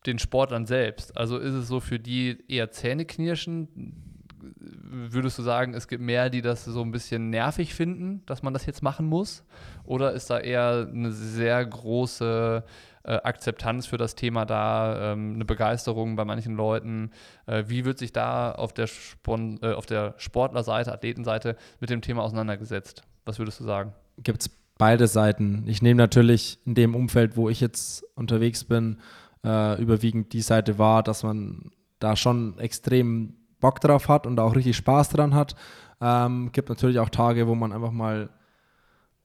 den 0.06 0.18
Sportlern 0.18 0.66
selbst? 0.66 1.16
Also 1.16 1.38
ist 1.38 1.54
es 1.54 1.66
so 1.66 1.80
für 1.80 1.98
die 1.98 2.38
eher 2.48 2.70
Zähneknirschen? 2.70 4.13
Würdest 4.56 5.38
du 5.38 5.42
sagen, 5.42 5.74
es 5.74 5.88
gibt 5.88 6.02
mehr, 6.02 6.30
die 6.30 6.42
das 6.42 6.64
so 6.64 6.82
ein 6.82 6.92
bisschen 6.92 7.30
nervig 7.30 7.74
finden, 7.74 8.22
dass 8.26 8.42
man 8.42 8.52
das 8.52 8.66
jetzt 8.66 8.82
machen 8.82 9.06
muss? 9.06 9.44
Oder 9.84 10.12
ist 10.12 10.30
da 10.30 10.38
eher 10.38 10.88
eine 10.90 11.12
sehr 11.12 11.64
große 11.64 12.64
äh, 13.04 13.12
Akzeptanz 13.12 13.86
für 13.86 13.96
das 13.98 14.14
Thema 14.14 14.44
da, 14.44 15.12
ähm, 15.12 15.34
eine 15.34 15.44
Begeisterung 15.44 16.16
bei 16.16 16.24
manchen 16.24 16.56
Leuten? 16.56 17.10
Äh, 17.46 17.64
wie 17.66 17.84
wird 17.84 17.98
sich 17.98 18.12
da 18.12 18.52
auf 18.52 18.72
der, 18.72 18.86
Spon 18.86 19.58
äh, 19.62 19.72
auf 19.72 19.86
der 19.86 20.14
Sportlerseite, 20.18 20.92
Athletenseite 20.92 21.56
mit 21.80 21.90
dem 21.90 22.00
Thema 22.00 22.22
auseinandergesetzt? 22.22 23.02
Was 23.24 23.38
würdest 23.38 23.60
du 23.60 23.64
sagen? 23.64 23.92
Gibt 24.18 24.42
es 24.42 24.50
beide 24.78 25.06
Seiten. 25.06 25.64
Ich 25.66 25.82
nehme 25.82 25.98
natürlich 25.98 26.58
in 26.64 26.74
dem 26.74 26.94
Umfeld, 26.94 27.36
wo 27.36 27.48
ich 27.48 27.60
jetzt 27.60 28.04
unterwegs 28.14 28.64
bin, 28.64 28.98
äh, 29.44 29.80
überwiegend 29.80 30.32
die 30.32 30.40
Seite 30.40 30.78
wahr, 30.78 31.02
dass 31.02 31.22
man 31.22 31.70
da 31.98 32.16
schon 32.16 32.58
extrem 32.58 33.34
Bock 33.64 33.80
drauf 33.80 34.08
hat 34.08 34.26
und 34.26 34.38
auch 34.40 34.54
richtig 34.54 34.76
Spaß 34.76 35.08
dran 35.08 35.34
hat. 35.34 35.56
Ähm, 36.02 36.52
gibt 36.52 36.68
natürlich 36.68 36.98
auch 36.98 37.08
Tage, 37.08 37.48
wo 37.48 37.54
man 37.54 37.72
einfach 37.72 37.92
mal 37.92 38.28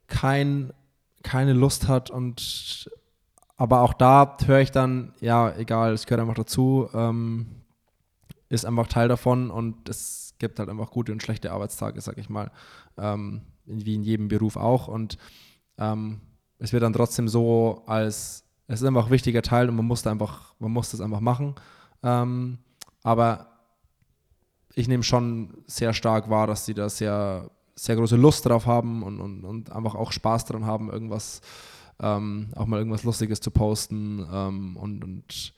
kein, 0.08 0.72
keine 1.24 1.51
Lust 1.51 1.89
hat 1.89 2.10
und 2.10 2.89
aber 3.58 3.81
auch 3.81 3.91
da 3.91 4.38
höre 4.46 4.62
ich 4.62 4.72
dann, 4.72 5.12
ja, 5.19 5.53
egal, 5.58 5.91
es 5.91 6.05
gehört 6.05 6.22
einfach 6.22 6.36
dazu, 6.36 6.88
ähm, 6.93 7.48
ist 8.48 8.65
einfach 8.65 8.88
Teil 8.88 9.10
davon 9.10 9.51
und 9.51 9.89
es 9.89 10.36
gibt 10.39 10.58
halt 10.58 10.69
einfach 10.69 10.89
gute 10.89 11.12
und 11.12 11.22
schlechte 11.22 11.51
Arbeitstage, 11.51 12.00
sag 12.00 12.17
ich 12.17 12.29
mal. 12.29 12.50
Ähm, 12.98 13.41
wie 13.65 13.96
in 13.96 14.03
jedem 14.03 14.29
Beruf 14.29 14.55
auch. 14.55 14.88
Und 14.88 15.17
ähm, 15.77 16.22
es 16.60 16.72
wird 16.72 16.84
dann 16.84 16.93
trotzdem 16.93 17.27
so 17.27 17.84
als, 17.88 18.46
es 18.67 18.79
ist 18.79 18.88
einfach 18.88 19.08
ein 19.08 19.12
wichtiger 19.12 19.41
Teil 19.41 19.67
und 19.67 19.75
man 19.75 19.86
muss 19.86 20.03
da 20.03 20.12
einfach, 20.12 20.53
man 20.60 20.72
muss 20.72 20.91
das 20.91 21.01
einfach 21.01 21.19
machen. 21.19 21.55
Ähm, 22.01 22.60
aber 23.03 23.49
ich 24.79 24.88
nehme 24.88 25.03
schon 25.03 25.50
sehr 25.67 25.93
stark 25.93 26.29
wahr, 26.29 26.48
dass 26.48 26.65
sie 26.65 26.74
da 26.74 26.89
sehr, 26.89 27.51
sehr 27.75 27.95
große 27.95 28.15
Lust 28.15 28.45
drauf 28.45 28.65
haben 28.65 29.03
und, 29.03 29.19
und, 29.19 29.43
und 29.43 29.71
einfach 29.71 29.95
auch 29.95 30.12
Spaß 30.12 30.45
dran 30.45 30.65
haben, 30.65 30.89
irgendwas, 30.89 31.41
ähm, 32.00 32.48
auch 32.55 32.65
mal 32.65 32.77
irgendwas 32.77 33.03
Lustiges 33.03 33.41
zu 33.41 33.51
posten. 33.51 34.25
Ähm, 34.31 34.77
und, 34.77 35.03
und 35.03 35.53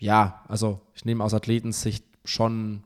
ja, 0.00 0.44
also 0.48 0.80
ich 0.94 1.04
nehme 1.04 1.22
aus 1.22 1.34
Athletensicht 1.34 2.04
schon 2.24 2.84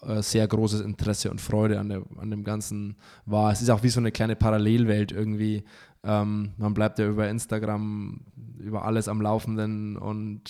äh, 0.00 0.22
sehr 0.22 0.48
großes 0.48 0.80
Interesse 0.80 1.30
und 1.30 1.40
Freude 1.40 1.78
an, 1.78 1.90
der, 1.90 2.02
an 2.16 2.30
dem 2.30 2.44
Ganzen 2.44 2.96
wahr. 3.26 3.52
Es 3.52 3.60
ist 3.60 3.70
auch 3.70 3.82
wie 3.82 3.90
so 3.90 4.00
eine 4.00 4.10
kleine 4.10 4.36
Parallelwelt 4.36 5.12
irgendwie. 5.12 5.64
Ähm, 6.04 6.52
man 6.58 6.74
bleibt 6.74 6.98
ja 6.98 7.08
über 7.08 7.28
Instagram 7.28 8.20
über 8.58 8.84
alles 8.84 9.08
am 9.08 9.20
Laufenden 9.20 9.96
und 9.96 10.44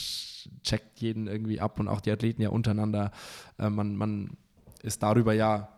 checkt 0.62 1.00
jeden 1.00 1.26
irgendwie 1.26 1.60
ab 1.60 1.80
und 1.80 1.88
auch 1.88 2.00
die 2.00 2.10
Athleten 2.10 2.42
ja 2.42 2.48
untereinander. 2.48 3.12
Äh, 3.58 3.70
man, 3.70 3.96
man 3.96 4.36
ist 4.82 5.02
darüber 5.02 5.32
ja, 5.32 5.68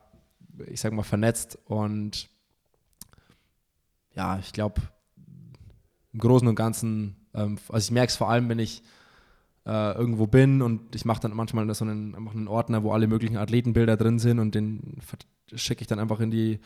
ich 0.67 0.81
sag 0.81 0.93
mal, 0.93 1.03
vernetzt 1.03 1.59
und 1.67 2.29
ja, 4.15 4.39
ich 4.39 4.53
glaube, 4.53 4.81
im 6.13 6.21
Großen 6.21 6.49
und 6.49 6.55
Ganzen, 6.55 7.17
ähm, 7.35 7.59
also 7.69 7.87
ich 7.87 7.91
merke 7.91 8.11
es 8.11 8.17
vor 8.17 8.31
allem, 8.31 8.49
wenn 8.49 8.59
ich 8.59 8.83
äh, 9.67 9.93
irgendwo 9.93 10.27
bin 10.27 10.63
und 10.63 10.95
ich 10.95 11.05
mache 11.05 11.21
dann 11.21 11.35
manchmal 11.35 11.73
so 11.75 11.85
einen, 11.85 12.15
einen 12.15 12.49
Ordner, 12.49 12.83
wo 12.83 12.93
alle 12.93 13.09
möglichen 13.09 13.37
Athletenbilder 13.37 13.97
drin 13.97 14.19
sind 14.19 14.39
und 14.39 14.55
den 14.55 15.01
schicke 15.55 15.83
ich 15.83 15.87
dann 15.87 15.99
einfach 15.99 16.21
in 16.21 16.31
die, 16.31 16.61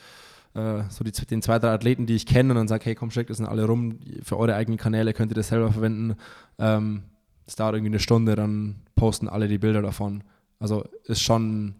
äh, 0.54 0.82
so 0.88 1.04
die, 1.04 1.12
den 1.12 1.42
zwei, 1.42 1.58
drei 1.58 1.70
Athleten, 1.70 2.06
die 2.06 2.16
ich 2.16 2.26
kenne 2.26 2.50
und 2.50 2.56
dann 2.56 2.68
sage, 2.68 2.84
hey 2.84 2.94
komm, 2.94 3.10
schickt 3.10 3.30
das 3.30 3.36
sind 3.36 3.46
alle 3.46 3.64
rum, 3.64 3.98
für 4.22 4.38
eure 4.38 4.54
eigenen 4.54 4.78
Kanäle 4.78 5.12
könnt 5.12 5.32
ihr 5.32 5.36
das 5.36 5.48
selber 5.48 5.72
verwenden. 5.72 6.16
Ähm, 6.58 7.04
es 7.46 7.56
dauert 7.56 7.74
irgendwie 7.74 7.92
eine 7.92 8.00
Stunde, 8.00 8.36
dann 8.36 8.82
posten 8.94 9.28
alle 9.28 9.48
die 9.48 9.58
Bilder 9.58 9.82
davon. 9.82 10.22
Also 10.58 10.84
ist 11.04 11.22
schon 11.22 11.74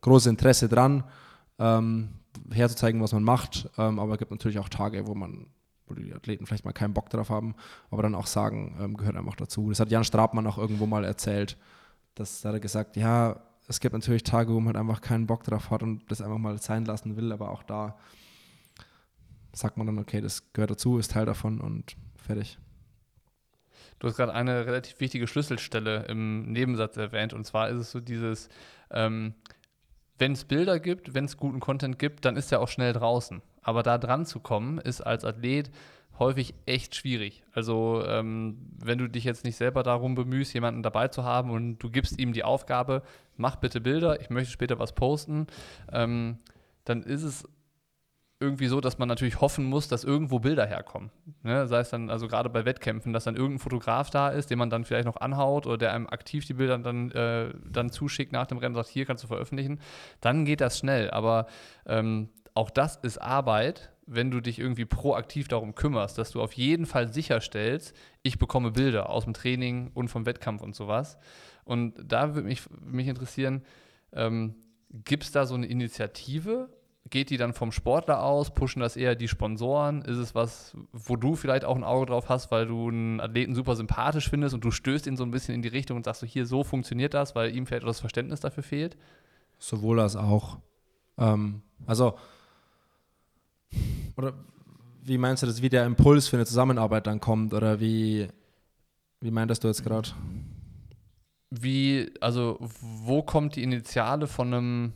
großes 0.00 0.26
Interesse 0.26 0.68
dran, 0.68 1.04
ähm, 1.58 2.10
herzuzeigen, 2.50 3.00
was 3.00 3.12
man 3.12 3.22
macht, 3.22 3.68
ähm, 3.78 3.98
aber 3.98 4.12
es 4.12 4.18
gibt 4.18 4.30
natürlich 4.30 4.58
auch 4.58 4.68
Tage, 4.68 5.06
wo 5.06 5.14
man 5.14 5.46
die 5.90 6.14
Athleten 6.14 6.46
vielleicht 6.46 6.64
mal 6.64 6.72
keinen 6.72 6.94
Bock 6.94 7.10
drauf 7.10 7.28
haben, 7.28 7.54
aber 7.90 8.02
dann 8.02 8.14
auch 8.14 8.26
sagen, 8.26 8.76
ähm, 8.80 8.96
gehört 8.96 9.16
einfach 9.16 9.36
dazu. 9.36 9.68
Das 9.68 9.78
hat 9.78 9.90
Jan 9.90 10.04
Strabmann 10.04 10.46
auch 10.46 10.56
irgendwo 10.56 10.86
mal 10.86 11.04
erzählt. 11.04 11.58
Das 12.14 12.40
da 12.40 12.48
hat 12.48 12.56
er 12.56 12.60
gesagt, 12.60 12.96
ja, 12.96 13.42
es 13.68 13.80
gibt 13.80 13.92
natürlich 13.92 14.22
Tage, 14.22 14.52
wo 14.52 14.60
man 14.60 14.74
halt 14.74 14.76
einfach 14.76 15.00
keinen 15.00 15.26
Bock 15.26 15.44
drauf 15.44 15.70
hat 15.70 15.82
und 15.82 16.10
das 16.10 16.20
einfach 16.20 16.38
mal 16.38 16.58
sein 16.58 16.84
lassen 16.84 17.16
will, 17.16 17.32
aber 17.32 17.50
auch 17.50 17.62
da 17.62 17.96
sagt 19.52 19.76
man 19.76 19.86
dann, 19.86 19.98
okay, 19.98 20.20
das 20.20 20.52
gehört 20.52 20.70
dazu, 20.70 20.98
ist 20.98 21.12
Teil 21.12 21.26
davon 21.26 21.60
und 21.60 21.96
fertig. 22.16 22.58
Du 23.98 24.08
hast 24.08 24.16
gerade 24.16 24.34
eine 24.34 24.66
relativ 24.66 24.98
wichtige 24.98 25.26
Schlüsselstelle 25.26 26.06
im 26.06 26.50
Nebensatz 26.50 26.96
erwähnt 26.96 27.32
und 27.32 27.46
zwar 27.46 27.68
ist 27.68 27.78
es 27.78 27.90
so 27.92 28.00
dieses, 28.00 28.48
ähm, 28.90 29.34
wenn 30.18 30.32
es 30.32 30.44
Bilder 30.44 30.80
gibt, 30.80 31.14
wenn 31.14 31.26
es 31.26 31.36
guten 31.36 31.60
Content 31.60 31.98
gibt, 31.98 32.24
dann 32.24 32.36
ist 32.36 32.50
er 32.50 32.60
auch 32.60 32.68
schnell 32.68 32.92
draußen. 32.92 33.42
Aber 33.62 33.82
da 33.82 33.98
dran 33.98 34.26
zu 34.26 34.40
kommen, 34.40 34.78
ist 34.78 35.00
als 35.00 35.24
Athlet 35.24 35.70
häufig 36.18 36.54
echt 36.66 36.94
schwierig. 36.94 37.42
Also 37.52 38.04
ähm, 38.06 38.58
wenn 38.78 38.98
du 38.98 39.08
dich 39.08 39.24
jetzt 39.24 39.44
nicht 39.44 39.56
selber 39.56 39.82
darum 39.82 40.14
bemühst, 40.14 40.54
jemanden 40.54 40.82
dabei 40.82 41.08
zu 41.08 41.24
haben 41.24 41.50
und 41.50 41.78
du 41.78 41.90
gibst 41.90 42.18
ihm 42.18 42.32
die 42.32 42.44
Aufgabe, 42.44 43.02
mach 43.36 43.56
bitte 43.56 43.80
Bilder, 43.80 44.20
ich 44.20 44.30
möchte 44.30 44.52
später 44.52 44.78
was 44.78 44.94
posten, 44.94 45.46
ähm, 45.90 46.38
dann 46.84 47.02
ist 47.02 47.22
es 47.22 47.44
irgendwie 48.42 48.66
so, 48.66 48.80
dass 48.80 48.98
man 48.98 49.08
natürlich 49.08 49.40
hoffen 49.40 49.64
muss, 49.64 49.86
dass 49.86 50.02
irgendwo 50.02 50.40
Bilder 50.40 50.66
herkommen. 50.66 51.10
Ne? 51.44 51.68
Sei 51.68 51.78
es 51.78 51.90
dann, 51.90 52.10
also 52.10 52.26
gerade 52.26 52.50
bei 52.50 52.64
Wettkämpfen, 52.64 53.12
dass 53.12 53.24
dann 53.24 53.36
irgendein 53.36 53.60
Fotograf 53.60 54.10
da 54.10 54.30
ist, 54.30 54.50
den 54.50 54.58
man 54.58 54.68
dann 54.68 54.84
vielleicht 54.84 55.06
noch 55.06 55.16
anhaut 55.16 55.66
oder 55.66 55.78
der 55.78 55.92
einem 55.94 56.08
aktiv 56.08 56.44
die 56.44 56.54
Bilder 56.54 56.76
dann, 56.78 57.12
äh, 57.12 57.54
dann 57.64 57.90
zuschickt 57.90 58.32
nach 58.32 58.48
dem 58.48 58.58
Rennen 58.58 58.74
und 58.74 58.82
sagt, 58.82 58.92
hier 58.92 59.06
kannst 59.06 59.22
du 59.22 59.28
veröffentlichen. 59.28 59.80
Dann 60.20 60.44
geht 60.44 60.60
das 60.60 60.76
schnell. 60.78 61.10
Aber 61.10 61.46
ähm, 61.86 62.30
auch 62.54 62.70
das 62.70 62.96
ist 62.96 63.18
Arbeit, 63.18 63.92
wenn 64.06 64.30
du 64.30 64.40
dich 64.40 64.58
irgendwie 64.58 64.84
proaktiv 64.84 65.48
darum 65.48 65.74
kümmerst, 65.74 66.18
dass 66.18 66.30
du 66.30 66.42
auf 66.42 66.52
jeden 66.52 66.86
Fall 66.86 67.12
sicherstellst, 67.12 67.94
ich 68.22 68.38
bekomme 68.38 68.72
Bilder 68.72 69.10
aus 69.10 69.24
dem 69.24 69.34
Training 69.34 69.90
und 69.94 70.08
vom 70.08 70.26
Wettkampf 70.26 70.62
und 70.62 70.74
sowas. 70.74 71.18
Und 71.64 71.94
da 72.04 72.34
würde 72.34 72.48
mich, 72.48 72.62
mich 72.84 73.06
interessieren, 73.06 73.62
ähm, 74.12 74.54
gibt 75.04 75.24
es 75.24 75.32
da 75.32 75.46
so 75.46 75.54
eine 75.54 75.66
Initiative? 75.66 76.68
Geht 77.10 77.30
die 77.30 77.36
dann 77.36 77.52
vom 77.52 77.72
Sportler 77.72 78.22
aus? 78.22 78.54
Pushen 78.54 78.80
das 78.80 78.96
eher 78.96 79.14
die 79.14 79.28
Sponsoren? 79.28 80.02
Ist 80.02 80.18
es 80.18 80.34
was, 80.34 80.76
wo 80.92 81.16
du 81.16 81.34
vielleicht 81.34 81.64
auch 81.64 81.76
ein 81.76 81.84
Auge 81.84 82.06
drauf 82.06 82.28
hast, 82.28 82.50
weil 82.50 82.66
du 82.66 82.88
einen 82.88 83.20
Athleten 83.20 83.54
super 83.54 83.76
sympathisch 83.76 84.28
findest 84.28 84.54
und 84.54 84.64
du 84.64 84.70
stößt 84.70 85.06
ihn 85.06 85.16
so 85.16 85.24
ein 85.24 85.30
bisschen 85.30 85.54
in 85.54 85.62
die 85.62 85.68
Richtung 85.68 85.96
und 85.96 86.04
sagst 86.04 86.20
so, 86.20 86.26
hier, 86.26 86.46
so 86.46 86.64
funktioniert 86.64 87.14
das, 87.14 87.34
weil 87.34 87.54
ihm 87.54 87.66
vielleicht 87.66 87.84
auch 87.84 87.88
das 87.88 88.00
Verständnis 88.00 88.40
dafür 88.40 88.62
fehlt? 88.62 88.96
Sowohl 89.58 90.00
als 90.00 90.16
auch. 90.16 90.58
Ähm, 91.18 91.62
also 91.86 92.14
oder 94.16 94.34
wie 95.04 95.18
meinst 95.18 95.42
du 95.42 95.46
das, 95.46 95.62
wie 95.62 95.68
der 95.68 95.84
Impuls 95.84 96.28
für 96.28 96.36
eine 96.36 96.46
Zusammenarbeit 96.46 97.06
dann 97.06 97.20
kommt? 97.20 97.54
Oder 97.54 97.80
wie, 97.80 98.28
wie 99.20 99.30
meintest 99.30 99.64
du 99.64 99.68
jetzt 99.68 99.84
gerade? 99.84 100.10
Wie, 101.50 102.12
also 102.20 102.58
wo 102.60 103.22
kommt 103.22 103.56
die 103.56 103.62
Initiale 103.62 104.26
von 104.26 104.54
einem, 104.54 104.92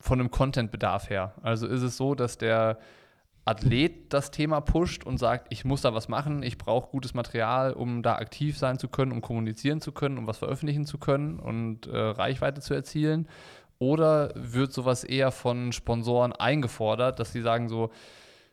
von 0.00 0.20
einem 0.20 0.30
Content-Bedarf 0.30 1.10
her? 1.10 1.34
Also 1.42 1.66
ist 1.66 1.82
es 1.82 1.96
so, 1.96 2.14
dass 2.14 2.38
der 2.38 2.78
Athlet 3.44 4.12
das 4.12 4.30
Thema 4.30 4.60
pusht 4.60 5.04
und 5.04 5.18
sagt, 5.18 5.48
ich 5.50 5.66
muss 5.66 5.82
da 5.82 5.92
was 5.92 6.08
machen, 6.08 6.42
ich 6.42 6.56
brauche 6.56 6.90
gutes 6.90 7.12
Material, 7.12 7.74
um 7.74 8.02
da 8.02 8.14
aktiv 8.14 8.56
sein 8.56 8.78
zu 8.78 8.88
können, 8.88 9.12
um 9.12 9.20
kommunizieren 9.20 9.82
zu 9.82 9.92
können, 9.92 10.16
um 10.16 10.26
was 10.26 10.38
veröffentlichen 10.38 10.86
zu 10.86 10.96
können 10.96 11.38
und 11.38 11.86
äh, 11.86 11.96
Reichweite 11.96 12.62
zu 12.62 12.72
erzielen? 12.72 13.28
Oder 13.78 14.32
wird 14.34 14.72
sowas 14.72 15.04
eher 15.04 15.30
von 15.30 15.72
Sponsoren 15.72 16.32
eingefordert, 16.32 17.18
dass 17.18 17.32
sie 17.32 17.42
sagen 17.42 17.68
so, 17.68 17.90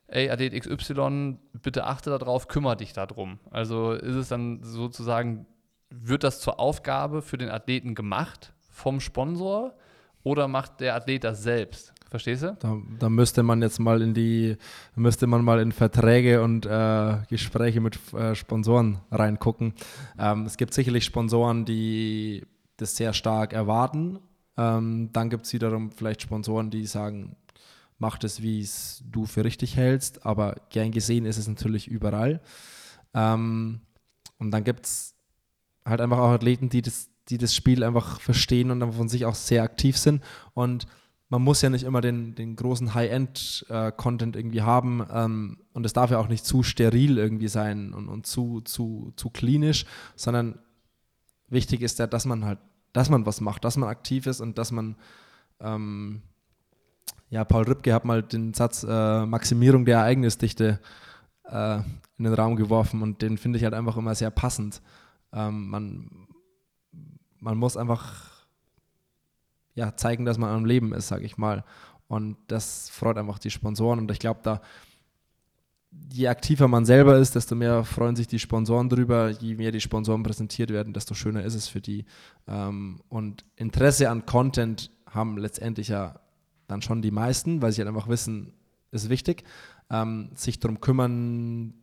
ey, 0.07 0.29
Athlet 0.29 0.53
XY, 0.59 1.37
bitte 1.61 1.85
achte 1.85 2.09
darauf, 2.09 2.47
kümmere 2.47 2.77
dich 2.77 2.93
darum. 2.93 3.39
Also 3.49 3.93
ist 3.93 4.15
es 4.15 4.27
dann 4.27 4.63
sozusagen, 4.63 5.45
wird 5.89 6.23
das 6.23 6.39
zur 6.39 6.59
Aufgabe 6.59 7.21
für 7.21 7.37
den 7.37 7.49
Athleten 7.49 7.95
gemacht 7.95 8.53
vom 8.69 8.99
Sponsor 8.99 9.73
oder 10.23 10.47
macht 10.47 10.79
der 10.81 10.95
Athlet 10.95 11.23
das 11.23 11.43
selbst? 11.43 11.93
Verstehst 12.09 12.43
du? 12.43 12.57
Da, 12.59 12.77
da, 12.99 13.09
müsste 13.09 13.41
man 13.41 13.61
jetzt 13.61 13.79
mal 13.79 14.01
in 14.01 14.13
die, 14.13 14.57
müsste 14.95 15.27
man 15.27 15.45
mal 15.45 15.61
in 15.61 15.71
Verträge 15.71 16.41
und 16.41 16.65
äh, 16.65 17.17
Gespräche 17.29 17.79
mit 17.79 17.97
äh, 18.13 18.35
Sponsoren 18.35 18.99
reingucken. 19.11 19.73
Ähm, 20.19 20.45
es 20.45 20.57
gibt 20.57 20.73
sicherlich 20.73 21.05
Sponsoren, 21.05 21.63
die 21.63 22.45
das 22.75 22.97
sehr 22.97 23.13
stark 23.13 23.53
erwarten. 23.53 24.19
Ähm, 24.57 25.09
dann 25.13 25.29
gibt 25.29 25.45
es 25.45 25.53
wiederum 25.53 25.91
vielleicht 25.91 26.21
Sponsoren, 26.21 26.69
die 26.69 26.85
sagen, 26.85 27.35
mach 27.97 28.17
das, 28.17 28.41
wie 28.41 28.61
es 28.61 29.03
du 29.09 29.25
für 29.25 29.45
richtig 29.45 29.75
hältst, 29.75 30.25
aber 30.25 30.55
gern 30.69 30.91
gesehen 30.91 31.25
ist 31.25 31.37
es 31.37 31.47
natürlich 31.47 31.87
überall. 31.87 32.41
Ähm, 33.13 33.81
und 34.37 34.51
dann 34.51 34.63
gibt 34.63 34.85
es 34.85 35.15
halt 35.85 36.01
einfach 36.01 36.17
auch 36.17 36.31
Athleten, 36.31 36.69
die 36.69 36.81
das, 36.81 37.09
die 37.29 37.37
das 37.37 37.55
Spiel 37.55 37.83
einfach 37.83 38.19
verstehen 38.19 38.71
und 38.71 38.79
dann 38.79 38.93
von 38.93 39.07
sich 39.07 39.25
auch 39.25 39.35
sehr 39.35 39.63
aktiv 39.63 39.97
sind 39.97 40.23
und 40.53 40.87
man 41.31 41.43
muss 41.43 41.61
ja 41.61 41.69
nicht 41.69 41.83
immer 41.83 42.01
den, 42.01 42.35
den 42.35 42.57
großen 42.57 42.93
High-End-Content 42.93 44.35
äh, 44.35 44.39
irgendwie 44.39 44.63
haben 44.63 45.05
ähm, 45.13 45.57
und 45.71 45.85
es 45.85 45.93
darf 45.93 46.11
ja 46.11 46.17
auch 46.19 46.27
nicht 46.27 46.45
zu 46.45 46.61
steril 46.61 47.17
irgendwie 47.17 47.47
sein 47.47 47.93
und, 47.93 48.09
und 48.09 48.25
zu, 48.25 48.59
zu, 48.61 49.13
zu 49.15 49.29
klinisch, 49.29 49.85
sondern 50.17 50.59
wichtig 51.47 51.81
ist 51.81 51.99
ja, 51.99 52.07
dass 52.07 52.25
man 52.25 52.43
halt, 52.43 52.59
dass 52.93 53.09
man 53.09 53.25
was 53.25 53.41
macht, 53.41 53.63
dass 53.63 53.77
man 53.77 53.89
aktiv 53.89 54.27
ist 54.27 54.41
und 54.41 54.57
dass 54.57 54.71
man, 54.71 54.95
ähm, 55.59 56.21
ja, 57.29 57.45
Paul 57.45 57.63
Ripke 57.63 57.93
hat 57.93 58.05
mal 58.05 58.21
den 58.23 58.53
Satz 58.53 58.83
äh, 58.87 59.25
Maximierung 59.25 59.85
der 59.85 59.99
Ereignisdichte 59.99 60.79
äh, 61.45 61.77
in 62.17 62.25
den 62.25 62.33
Raum 62.33 62.55
geworfen 62.55 63.01
und 63.01 63.21
den 63.21 63.37
finde 63.37 63.57
ich 63.57 63.63
halt 63.63 63.73
einfach 63.73 63.97
immer 63.97 64.15
sehr 64.15 64.31
passend. 64.31 64.81
Ähm, 65.33 65.69
man, 65.69 66.27
man 67.39 67.57
muss 67.57 67.77
einfach 67.77 68.31
ja, 69.73 69.95
zeigen, 69.95 70.25
dass 70.25 70.37
man 70.37 70.49
am 70.49 70.65
Leben 70.65 70.93
ist, 70.93 71.07
sage 71.07 71.25
ich 71.25 71.37
mal. 71.37 71.63
Und 72.07 72.37
das 72.47 72.89
freut 72.89 73.17
einfach 73.17 73.39
die 73.39 73.51
Sponsoren. 73.51 73.99
Und 73.99 74.11
ich 74.11 74.19
glaube, 74.19 74.41
da 74.43 74.61
je 75.91 76.27
aktiver 76.27 76.67
man 76.67 76.85
selber 76.85 77.17
ist, 77.17 77.35
desto 77.35 77.55
mehr 77.55 77.83
freuen 77.83 78.15
sich 78.15 78.27
die 78.27 78.39
Sponsoren 78.39 78.89
drüber. 78.89 79.29
Je 79.29 79.55
mehr 79.55 79.71
die 79.71 79.81
Sponsoren 79.81 80.23
präsentiert 80.23 80.69
werden, 80.69 80.93
desto 80.93 81.13
schöner 81.13 81.43
ist 81.43 81.55
es 81.55 81.67
für 81.67 81.81
die. 81.81 82.05
Ähm, 82.47 83.01
und 83.09 83.45
Interesse 83.55 84.09
an 84.09 84.25
Content 84.25 84.91
haben 85.05 85.37
letztendlich 85.37 85.89
ja 85.89 86.19
dann 86.67 86.81
schon 86.81 87.01
die 87.01 87.11
meisten, 87.11 87.61
weil 87.61 87.71
sie 87.71 87.81
halt 87.81 87.89
einfach 87.89 88.07
wissen, 88.07 88.53
ist 88.91 89.09
wichtig. 89.09 89.43
Ähm, 89.89 90.29
sich 90.35 90.59
darum 90.59 90.79
kümmern, 90.79 91.73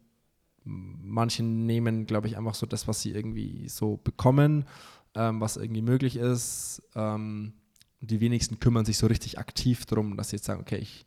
manche 0.64 1.42
nehmen, 1.42 2.06
glaube 2.06 2.26
ich, 2.26 2.36
einfach 2.36 2.54
so 2.54 2.66
das, 2.66 2.88
was 2.88 3.02
sie 3.02 3.12
irgendwie 3.12 3.68
so 3.68 3.98
bekommen, 3.98 4.64
ähm, 5.14 5.40
was 5.40 5.56
irgendwie 5.56 5.82
möglich 5.82 6.16
ist. 6.16 6.82
Die 8.00 8.20
wenigsten 8.20 8.60
kümmern 8.60 8.84
sich 8.84 8.96
so 8.98 9.06
richtig 9.08 9.38
aktiv 9.38 9.84
darum, 9.86 10.16
dass 10.16 10.30
sie 10.30 10.36
jetzt 10.36 10.44
sagen, 10.44 10.60
okay, 10.60 10.76
ich 10.76 11.04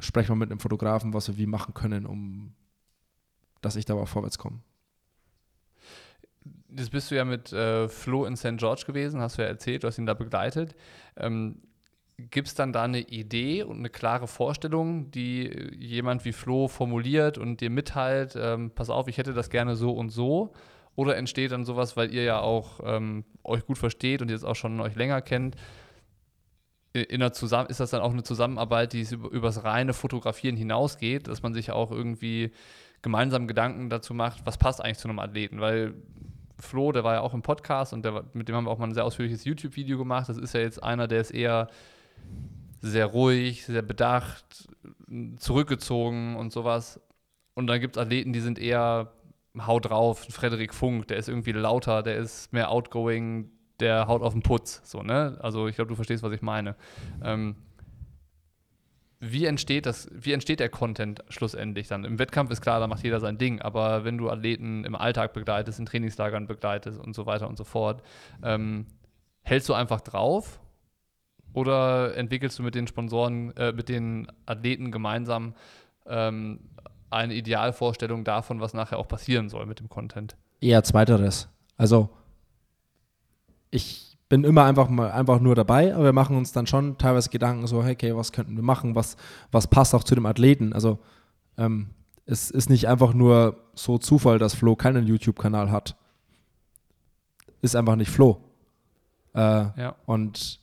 spreche 0.00 0.32
mal 0.32 0.36
mit 0.36 0.50
einem 0.50 0.60
Fotografen, 0.60 1.14
was 1.14 1.28
wir 1.28 1.36
wie 1.38 1.46
machen 1.46 1.74
können, 1.74 2.06
um 2.06 2.54
dass 3.60 3.76
ich 3.76 3.84
da 3.84 3.94
auch 3.94 4.08
vorwärts 4.08 4.38
komme. 4.38 4.60
Jetzt 6.74 6.90
bist 6.90 7.10
du 7.10 7.16
ja 7.16 7.24
mit 7.24 7.52
äh, 7.52 7.88
Flo 7.88 8.24
in 8.24 8.36
St. 8.36 8.56
George 8.56 8.84
gewesen, 8.86 9.20
hast 9.20 9.38
du 9.38 9.42
ja 9.42 9.48
erzählt, 9.48 9.82
du 9.82 9.88
hast 9.88 9.98
ihn 9.98 10.06
da 10.06 10.14
begleitet. 10.14 10.74
Ähm, 11.16 11.62
Gibt 12.16 12.48
es 12.48 12.54
dann 12.54 12.72
da 12.72 12.84
eine 12.84 13.00
Idee 13.00 13.62
und 13.62 13.78
eine 13.78 13.88
klare 13.88 14.28
Vorstellung, 14.28 15.10
die 15.10 15.48
jemand 15.78 16.24
wie 16.24 16.32
Flo 16.32 16.68
formuliert 16.68 17.38
und 17.38 17.60
dir 17.60 17.70
mitteilt, 17.70 18.36
ähm, 18.36 18.70
pass 18.74 18.90
auf, 18.90 19.08
ich 19.08 19.16
hätte 19.18 19.32
das 19.32 19.48
gerne 19.48 19.74
so 19.74 19.92
und 19.92 20.10
so? 20.10 20.52
Oder 20.96 21.16
entsteht 21.16 21.52
dann 21.52 21.64
sowas, 21.64 21.96
weil 21.96 22.12
ihr 22.12 22.24
ja 22.24 22.40
auch 22.40 22.80
ähm, 22.84 23.24
euch 23.42 23.64
gut 23.64 23.78
versteht 23.78 24.20
und 24.20 24.30
jetzt 24.30 24.44
auch 24.44 24.56
schon 24.56 24.80
euch 24.80 24.96
länger 24.96 25.22
kennt? 25.22 25.56
In 26.92 27.22
einer 27.22 27.32
Zusammen 27.32 27.68
ist 27.70 27.78
das 27.78 27.90
dann 27.90 28.00
auch 28.00 28.10
eine 28.10 28.24
Zusammenarbeit, 28.24 28.92
die 28.92 29.06
über, 29.10 29.30
übers 29.30 29.62
reine 29.62 29.92
Fotografieren 29.92 30.56
hinausgeht, 30.56 31.28
dass 31.28 31.42
man 31.42 31.54
sich 31.54 31.70
auch 31.70 31.92
irgendwie 31.92 32.50
gemeinsam 33.02 33.46
Gedanken 33.46 33.90
dazu 33.90 34.12
macht, 34.12 34.44
was 34.44 34.58
passt 34.58 34.82
eigentlich 34.82 34.98
zu 34.98 35.08
einem 35.08 35.20
Athleten? 35.20 35.60
Weil 35.60 35.94
Flo, 36.58 36.92
der 36.92 37.04
war 37.04 37.14
ja 37.14 37.20
auch 37.20 37.32
im 37.32 37.42
Podcast 37.42 37.92
und 37.92 38.04
der, 38.04 38.24
mit 38.32 38.48
dem 38.48 38.56
haben 38.56 38.64
wir 38.64 38.70
auch 38.70 38.78
mal 38.78 38.88
ein 38.88 38.94
sehr 38.94 39.04
ausführliches 39.04 39.44
YouTube-Video 39.44 39.98
gemacht. 39.98 40.28
Das 40.28 40.36
ist 40.36 40.52
ja 40.52 40.60
jetzt 40.60 40.82
einer, 40.82 41.06
der 41.06 41.20
ist 41.20 41.30
eher 41.30 41.68
sehr 42.82 43.06
ruhig, 43.06 43.64
sehr 43.66 43.82
bedacht, 43.82 44.68
zurückgezogen 45.36 46.36
und 46.36 46.52
sowas. 46.52 47.00
Und 47.54 47.66
dann 47.66 47.80
gibt 47.80 47.96
es 47.96 48.02
Athleten, 48.02 48.32
die 48.32 48.40
sind 48.40 48.58
eher 48.58 49.12
haut 49.58 49.90
drauf, 49.90 50.26
Frederik 50.30 50.74
Funk, 50.74 51.08
der 51.08 51.18
ist 51.18 51.28
irgendwie 51.28 51.52
lauter, 51.52 52.02
der 52.02 52.16
ist 52.16 52.52
mehr 52.52 52.70
outgoing, 52.70 53.50
der 53.80 54.06
haut 54.06 54.22
auf 54.22 54.32
den 54.32 54.42
Putz. 54.42 54.80
So, 54.84 55.02
ne? 55.02 55.38
Also 55.40 55.66
ich 55.68 55.76
glaube, 55.76 55.88
du 55.88 55.94
verstehst, 55.94 56.22
was 56.22 56.32
ich 56.32 56.42
meine. 56.42 56.76
Ähm, 57.22 57.56
wie 59.20 59.44
entsteht 59.44 59.84
das, 59.84 60.08
wie 60.12 60.32
entsteht 60.32 60.60
der 60.60 60.70
Content 60.70 61.22
schlussendlich 61.28 61.88
dann? 61.88 62.04
Im 62.04 62.18
Wettkampf 62.18 62.50
ist 62.50 62.62
klar, 62.62 62.80
da 62.80 62.86
macht 62.86 63.04
jeder 63.04 63.20
sein 63.20 63.36
Ding, 63.36 63.60
aber 63.60 64.02
wenn 64.04 64.16
du 64.16 64.30
Athleten 64.30 64.84
im 64.84 64.96
Alltag 64.96 65.34
begleitest, 65.34 65.78
in 65.78 65.84
Trainingslagern 65.84 66.46
begleitest 66.46 66.98
und 66.98 67.14
so 67.14 67.26
weiter 67.26 67.46
und 67.46 67.58
so 67.58 67.64
fort, 67.64 68.02
ähm, 68.42 68.86
hältst 69.42 69.68
du 69.68 69.74
einfach 69.74 70.00
drauf 70.00 70.58
oder 71.52 72.16
entwickelst 72.16 72.58
du 72.58 72.62
mit 72.62 72.74
den 72.74 72.86
Sponsoren, 72.86 73.54
äh, 73.58 73.72
mit 73.72 73.90
den 73.90 74.26
Athleten 74.46 74.90
gemeinsam 74.90 75.54
ähm, 76.06 76.60
eine 77.10 77.34
Idealvorstellung 77.34 78.24
davon, 78.24 78.60
was 78.60 78.72
nachher 78.72 78.98
auch 78.98 79.08
passieren 79.08 79.50
soll 79.50 79.66
mit 79.66 79.80
dem 79.80 79.90
Content? 79.90 80.34
Eher 80.62 80.82
zweiteres. 80.82 81.48
Also 81.76 82.08
ich 83.70 84.16
bin 84.28 84.44
immer 84.44 84.64
einfach 84.64 84.88
mal 84.88 85.10
einfach 85.10 85.40
nur 85.40 85.54
dabei, 85.54 85.94
aber 85.94 86.04
wir 86.04 86.12
machen 86.12 86.36
uns 86.36 86.52
dann 86.52 86.66
schon 86.66 86.98
teilweise 86.98 87.30
Gedanken 87.30 87.66
so, 87.66 87.82
hey, 87.82 87.94
okay, 87.94 88.16
was 88.16 88.32
könnten 88.32 88.56
wir 88.56 88.62
machen, 88.62 88.94
was, 88.94 89.16
was 89.50 89.66
passt 89.66 89.94
auch 89.94 90.04
zu 90.04 90.14
dem 90.14 90.26
Athleten. 90.26 90.72
Also 90.72 90.98
ähm, 91.58 91.90
es 92.26 92.50
ist 92.50 92.70
nicht 92.70 92.86
einfach 92.86 93.12
nur 93.12 93.56
so 93.74 93.98
Zufall, 93.98 94.38
dass 94.38 94.54
Flo 94.54 94.76
keinen 94.76 95.06
YouTube-Kanal 95.06 95.70
hat. 95.70 95.96
Ist 97.60 97.74
einfach 97.74 97.96
nicht 97.96 98.10
Flo. 98.10 98.40
Äh, 99.34 99.40
ja. 99.40 99.96
Und 100.06 100.60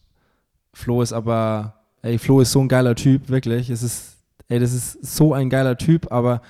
Flo 0.74 1.02
ist 1.02 1.12
aber, 1.12 1.74
ey, 2.02 2.18
Flo 2.18 2.40
ist 2.40 2.54
so 2.54 2.62
ein 2.62 2.70
geiler 2.70 2.96
Typ, 2.96 3.28
wirklich. 3.28 3.70
Es 3.70 3.84
ist 3.84 4.18
ey, 4.50 4.60
das 4.60 4.74
ist 4.74 5.06
so 5.06 5.34
ein 5.34 5.50
geiler 5.50 5.78
Typ, 5.78 6.12
aber 6.12 6.42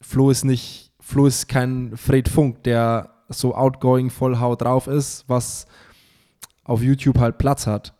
Flo 0.00 0.30
ist 0.30 0.44
nicht, 0.44 0.92
Flo 1.00 1.26
ist 1.26 1.48
kein 1.48 1.96
Fred 1.96 2.28
Funk, 2.28 2.62
der 2.64 3.13
so 3.28 3.54
outgoing, 3.54 4.10
voll 4.10 4.38
Haut 4.38 4.62
drauf 4.62 4.86
ist, 4.86 5.24
was 5.28 5.66
auf 6.64 6.82
YouTube 6.82 7.18
halt 7.18 7.38
Platz 7.38 7.66
hat. 7.66 7.94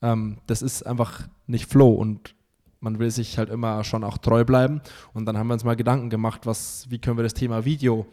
Ähm, 0.00 0.38
das 0.46 0.62
ist 0.62 0.82
einfach 0.86 1.28
nicht 1.46 1.66
Flo 1.66 1.90
und 1.90 2.34
man 2.80 2.98
will 2.98 3.10
sich 3.10 3.38
halt 3.38 3.50
immer 3.50 3.84
schon 3.84 4.04
auch 4.04 4.18
treu 4.18 4.44
bleiben. 4.44 4.80
Und 5.12 5.26
dann 5.26 5.38
haben 5.38 5.46
wir 5.46 5.54
uns 5.54 5.64
mal 5.64 5.76
Gedanken 5.76 6.10
gemacht, 6.10 6.46
was, 6.46 6.86
wie 6.90 6.98
können 6.98 7.16
wir 7.16 7.22
das 7.22 7.34
Thema 7.34 7.64
Video 7.64 8.06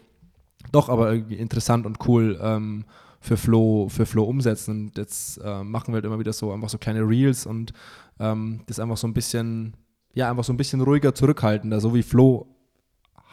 doch 0.71 0.89
aber 0.89 1.11
irgendwie 1.11 1.35
interessant 1.35 1.85
und 1.85 2.05
cool 2.07 2.37
ähm, 2.41 2.83
für 3.21 3.37
Flo, 3.37 3.87
für 3.89 4.05
Flo 4.05 4.23
umsetzen. 4.23 4.87
Und 4.87 4.97
jetzt 4.97 5.37
äh, 5.37 5.63
machen 5.63 5.87
wir 5.87 5.95
halt 5.95 6.05
immer 6.05 6.19
wieder 6.19 6.33
so 6.33 6.51
einfach 6.51 6.69
so 6.69 6.77
kleine 6.77 7.01
Reels 7.01 7.45
und 7.45 7.73
ähm, 8.19 8.61
das 8.67 8.79
einfach 8.79 8.97
so 8.97 9.07
ein 9.07 9.13
bisschen 9.13 9.73
ja, 10.13 10.29
einfach 10.29 10.43
so 10.43 10.53
ein 10.53 10.57
bisschen 10.57 10.81
ruhiger, 10.81 11.13
zurückhaltender, 11.13 11.79
so 11.79 11.93
wie 11.93 12.03
Flo 12.03 12.47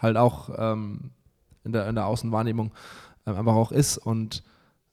halt 0.00 0.16
auch 0.16 0.50
ähm, 0.56 1.10
in, 1.64 1.72
der, 1.72 1.88
in 1.88 1.94
der 1.94 2.06
Außenwahrnehmung 2.06 2.72
einfach 3.34 3.54
auch 3.54 3.72
ist 3.72 3.98
und 3.98 4.42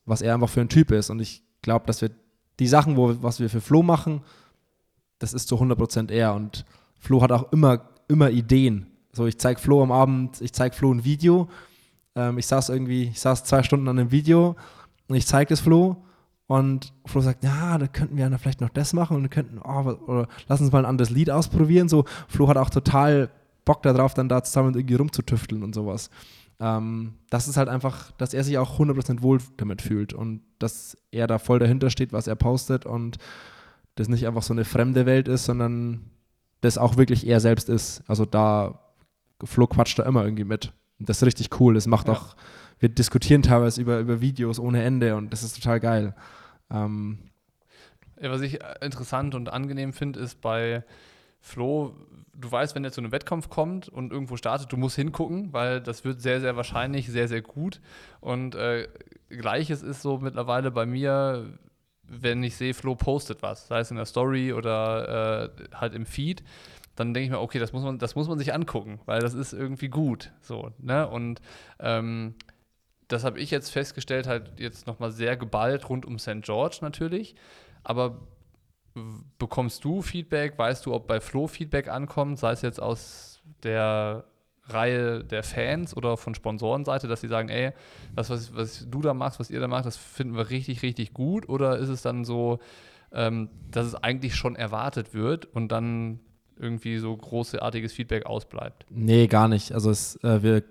was 0.05 0.21
er 0.21 0.33
einfach 0.33 0.49
für 0.49 0.61
ein 0.61 0.69
Typ 0.69 0.91
ist. 0.91 1.09
Und 1.09 1.19
ich 1.19 1.43
glaube, 1.61 1.85
dass 1.85 2.01
wir 2.01 2.11
die 2.59 2.67
Sachen, 2.67 2.97
wo, 2.97 3.21
was 3.21 3.39
wir 3.39 3.49
für 3.49 3.61
Flo 3.61 3.83
machen, 3.83 4.21
das 5.19 5.33
ist 5.33 5.47
zu 5.47 5.55
100% 5.55 6.11
er. 6.11 6.33
Und 6.33 6.65
Flo 6.97 7.21
hat 7.21 7.31
auch 7.31 7.51
immer, 7.51 7.89
immer 8.07 8.29
Ideen. 8.29 8.87
So, 9.11 9.27
ich 9.27 9.37
zeige 9.37 9.59
Flo 9.59 9.83
am 9.83 9.91
Abend, 9.91 10.41
ich 10.41 10.53
zeige 10.53 10.75
Flo 10.75 10.93
ein 10.93 11.03
Video. 11.03 11.47
Ähm, 12.15 12.37
ich 12.37 12.47
saß 12.47 12.69
irgendwie, 12.69 13.03
ich 13.03 13.19
saß 13.19 13.43
zwei 13.43 13.63
Stunden 13.63 13.87
an 13.87 13.99
einem 13.99 14.11
Video 14.11 14.55
und 15.07 15.15
ich 15.15 15.27
zeige 15.27 15.53
es 15.53 15.59
Flo 15.59 15.97
und 16.47 16.93
Flo 17.05 17.21
sagt, 17.21 17.43
ja, 17.43 17.77
da 17.77 17.87
könnten 17.87 18.17
wir 18.17 18.27
ja 18.27 18.37
vielleicht 18.37 18.61
noch 18.61 18.69
das 18.69 18.93
machen 18.93 19.17
und 19.17 19.29
könnten, 19.29 19.59
oh, 19.59 19.95
oder 20.07 20.27
lass 20.47 20.61
uns 20.61 20.71
mal 20.71 20.79
ein 20.79 20.85
anderes 20.85 21.09
Lied 21.09 21.29
ausprobieren. 21.29 21.89
So, 21.89 22.05
Flo 22.27 22.47
hat 22.47 22.57
auch 22.57 22.69
total 22.69 23.29
Bock 23.65 23.81
darauf, 23.83 24.13
dann 24.13 24.29
da 24.29 24.43
zusammen 24.43 24.75
irgendwie 24.75 24.95
rumzutüfteln 24.95 25.63
und 25.63 25.73
sowas. 25.73 26.09
Ähm, 26.63 27.15
das 27.29 27.49
ist 27.49 27.57
halt 27.57 27.67
einfach, 27.67 28.11
dass 28.11 28.33
er 28.33 28.45
sich 28.45 28.57
auch 28.57 28.79
100% 28.79 29.21
wohl 29.21 29.39
damit 29.57 29.81
fühlt 29.81 30.13
und 30.13 30.41
dass 30.59 30.97
er 31.11 31.27
da 31.27 31.37
voll 31.37 31.59
dahinter 31.59 31.89
steht, 31.89 32.13
was 32.13 32.27
er 32.27 32.35
postet 32.35 32.85
und 32.85 33.17
das 33.95 34.07
nicht 34.07 34.25
einfach 34.25 34.43
so 34.43 34.53
eine 34.53 34.63
fremde 34.63 35.05
Welt 35.05 35.27
ist, 35.27 35.43
sondern 35.43 36.09
das 36.61 36.77
auch 36.77 36.95
wirklich 36.95 37.27
er 37.27 37.41
selbst 37.41 37.67
ist. 37.67 38.01
Also 38.07 38.25
da, 38.25 38.79
Flo 39.43 39.67
quatscht 39.67 39.99
da 39.99 40.03
immer 40.03 40.23
irgendwie 40.23 40.45
mit. 40.45 40.71
Das 40.99 41.17
ist 41.17 41.25
richtig 41.25 41.59
cool. 41.59 41.73
Das 41.73 41.85
macht 41.85 42.07
ja. 42.07 42.13
auch 42.13 42.37
wir 42.79 42.89
diskutieren 42.89 43.41
teilweise 43.41 43.81
über, 43.81 43.99
über 43.99 44.21
Videos 44.21 44.59
ohne 44.59 44.83
Ende 44.83 45.15
und 45.15 45.31
das 45.31 45.41
ist 45.41 45.55
total 45.55 45.79
geil. 45.79 46.15
Ähm, 46.69 47.17
ja, 48.19 48.29
was 48.29 48.41
ich 48.41 48.59
interessant 48.81 49.35
und 49.35 49.47
angenehm 49.47 49.93
finde, 49.93 50.19
ist 50.19 50.41
bei 50.41 50.83
Flo, 51.45 51.93
du 52.33 52.49
weißt, 52.49 52.73
wenn 52.73 52.85
er 52.85 52.93
zu 52.93 53.01
einem 53.01 53.11
Wettkampf 53.11 53.49
kommt 53.49 53.89
und 53.89 54.13
irgendwo 54.13 54.37
startet, 54.37 54.71
du 54.71 54.77
musst 54.77 54.95
hingucken, 54.95 55.51
weil 55.51 55.81
das 55.81 56.05
wird 56.05 56.21
sehr, 56.21 56.39
sehr 56.39 56.55
wahrscheinlich 56.55 57.07
sehr, 57.07 57.27
sehr 57.27 57.41
gut. 57.41 57.81
Und 58.21 58.55
äh, 58.55 58.87
gleiches 59.27 59.83
ist 59.83 60.01
so 60.01 60.19
mittlerweile 60.19 60.71
bei 60.71 60.85
mir, 60.85 61.59
wenn 62.03 62.41
ich 62.43 62.55
sehe, 62.55 62.73
Flo 62.73 62.95
postet 62.95 63.41
was, 63.41 63.67
sei 63.67 63.79
es 63.79 63.91
in 63.91 63.97
der 63.97 64.05
Story 64.05 64.53
oder 64.53 65.51
äh, 65.59 65.75
halt 65.75 65.93
im 65.93 66.05
Feed, 66.05 66.45
dann 66.95 67.13
denke 67.13 67.25
ich 67.25 67.31
mir, 67.31 67.41
okay, 67.41 67.59
das 67.59 67.73
muss 67.73 67.83
man, 67.83 67.99
das 67.99 68.15
muss 68.15 68.29
man 68.29 68.39
sich 68.39 68.53
angucken, 68.53 69.01
weil 69.05 69.19
das 69.19 69.33
ist 69.33 69.51
irgendwie 69.51 69.89
gut. 69.89 70.31
So, 70.39 70.71
ne? 70.77 71.05
Und 71.09 71.41
ähm, 71.79 72.35
das 73.09 73.25
habe 73.25 73.37
ich 73.41 73.51
jetzt 73.51 73.69
festgestellt, 73.69 74.27
halt 74.27 74.61
jetzt 74.61 74.87
nochmal 74.87 75.11
sehr 75.11 75.35
geballt 75.35 75.89
rund 75.89 76.05
um 76.05 76.17
St. 76.19 76.41
George 76.41 76.77
natürlich. 76.79 77.35
Aber 77.83 78.21
bekommst 79.37 79.83
du 79.83 80.01
Feedback? 80.01 80.57
Weißt 80.57 80.85
du, 80.85 80.93
ob 80.93 81.07
bei 81.07 81.19
Flo 81.19 81.47
Feedback 81.47 81.87
ankommt, 81.87 82.39
sei 82.39 82.51
es 82.51 82.61
jetzt 82.61 82.81
aus 82.81 83.41
der 83.63 84.25
Reihe 84.65 85.23
der 85.23 85.43
Fans 85.43 85.95
oder 85.95 86.15
von 86.15 86.35
Sponsorenseite, 86.35 87.07
dass 87.07 87.21
sie 87.21 87.27
sagen, 87.27 87.49
ey, 87.49 87.71
das, 88.15 88.29
was, 88.29 88.55
was 88.55 88.87
du 88.89 89.01
da 89.01 89.13
machst, 89.13 89.39
was 89.39 89.49
ihr 89.49 89.59
da 89.59 89.67
macht, 89.67 89.85
das 89.85 89.97
finden 89.97 90.35
wir 90.35 90.49
richtig, 90.49 90.83
richtig 90.83 91.13
gut? 91.13 91.49
Oder 91.49 91.77
ist 91.77 91.89
es 91.89 92.01
dann 92.01 92.23
so, 92.23 92.59
ähm, 93.11 93.49
dass 93.71 93.85
es 93.85 93.95
eigentlich 93.95 94.35
schon 94.35 94.55
erwartet 94.55 95.13
wird 95.13 95.45
und 95.45 95.69
dann 95.71 96.19
irgendwie 96.57 96.97
so 96.97 97.15
großartiges 97.15 97.91
Feedback 97.91 98.25
ausbleibt? 98.25 98.85
Nee, 98.89 99.27
gar 99.27 99.47
nicht. 99.47 99.73
Also 99.73 99.89
es, 99.89 100.15
äh, 100.23 100.41
wir, 100.43 100.63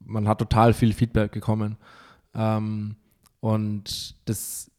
man 0.00 0.28
hat 0.28 0.38
total 0.38 0.74
viel 0.74 0.92
Feedback 0.92 1.32
bekommen. 1.32 1.78
Ähm, 2.34 2.96
und 3.40 4.16
das 4.28 4.70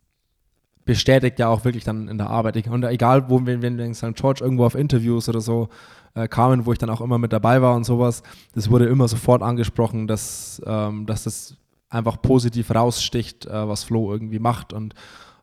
bestätigt 0.89 1.37
ja 1.37 1.49
auch 1.49 1.65
wirklich 1.65 1.83
dann 1.83 2.07
in 2.07 2.17
der 2.17 2.31
Arbeit. 2.31 2.65
Und 2.67 2.83
egal, 2.83 3.29
wo 3.29 3.45
wir 3.45 3.61
in 3.63 3.93
St. 3.93 4.15
George 4.15 4.43
irgendwo 4.43 4.65
auf 4.65 4.73
Interviews 4.73 5.29
oder 5.29 5.39
so 5.39 5.69
äh, 6.15 6.27
kamen, 6.27 6.65
wo 6.65 6.71
ich 6.71 6.79
dann 6.79 6.89
auch 6.89 6.99
immer 6.99 7.19
mit 7.19 7.31
dabei 7.31 7.61
war 7.61 7.75
und 7.75 7.83
sowas, 7.83 8.23
das 8.55 8.71
wurde 8.71 8.87
immer 8.87 9.07
sofort 9.07 9.43
angesprochen, 9.43 10.07
dass, 10.07 10.59
ähm, 10.65 11.05
dass 11.05 11.25
das 11.25 11.55
einfach 11.91 12.19
positiv 12.23 12.73
raussticht, 12.73 13.45
äh, 13.45 13.67
was 13.67 13.83
Flo 13.83 14.11
irgendwie 14.11 14.39
macht. 14.39 14.73
Und 14.73 14.95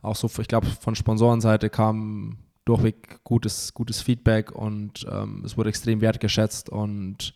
auch 0.03 0.17
so, 0.17 0.29
ich 0.41 0.49
glaube, 0.49 0.67
von 0.67 0.97
Sponsorenseite 0.97 1.71
kam 1.71 2.39
durchweg 2.65 3.23
gutes, 3.23 3.73
gutes 3.73 4.03
Feedback 4.03 4.51
und 4.51 5.07
ähm, 5.09 5.43
es 5.45 5.57
wurde 5.57 5.69
extrem 5.69 6.01
wertgeschätzt 6.01 6.71
und 6.71 7.35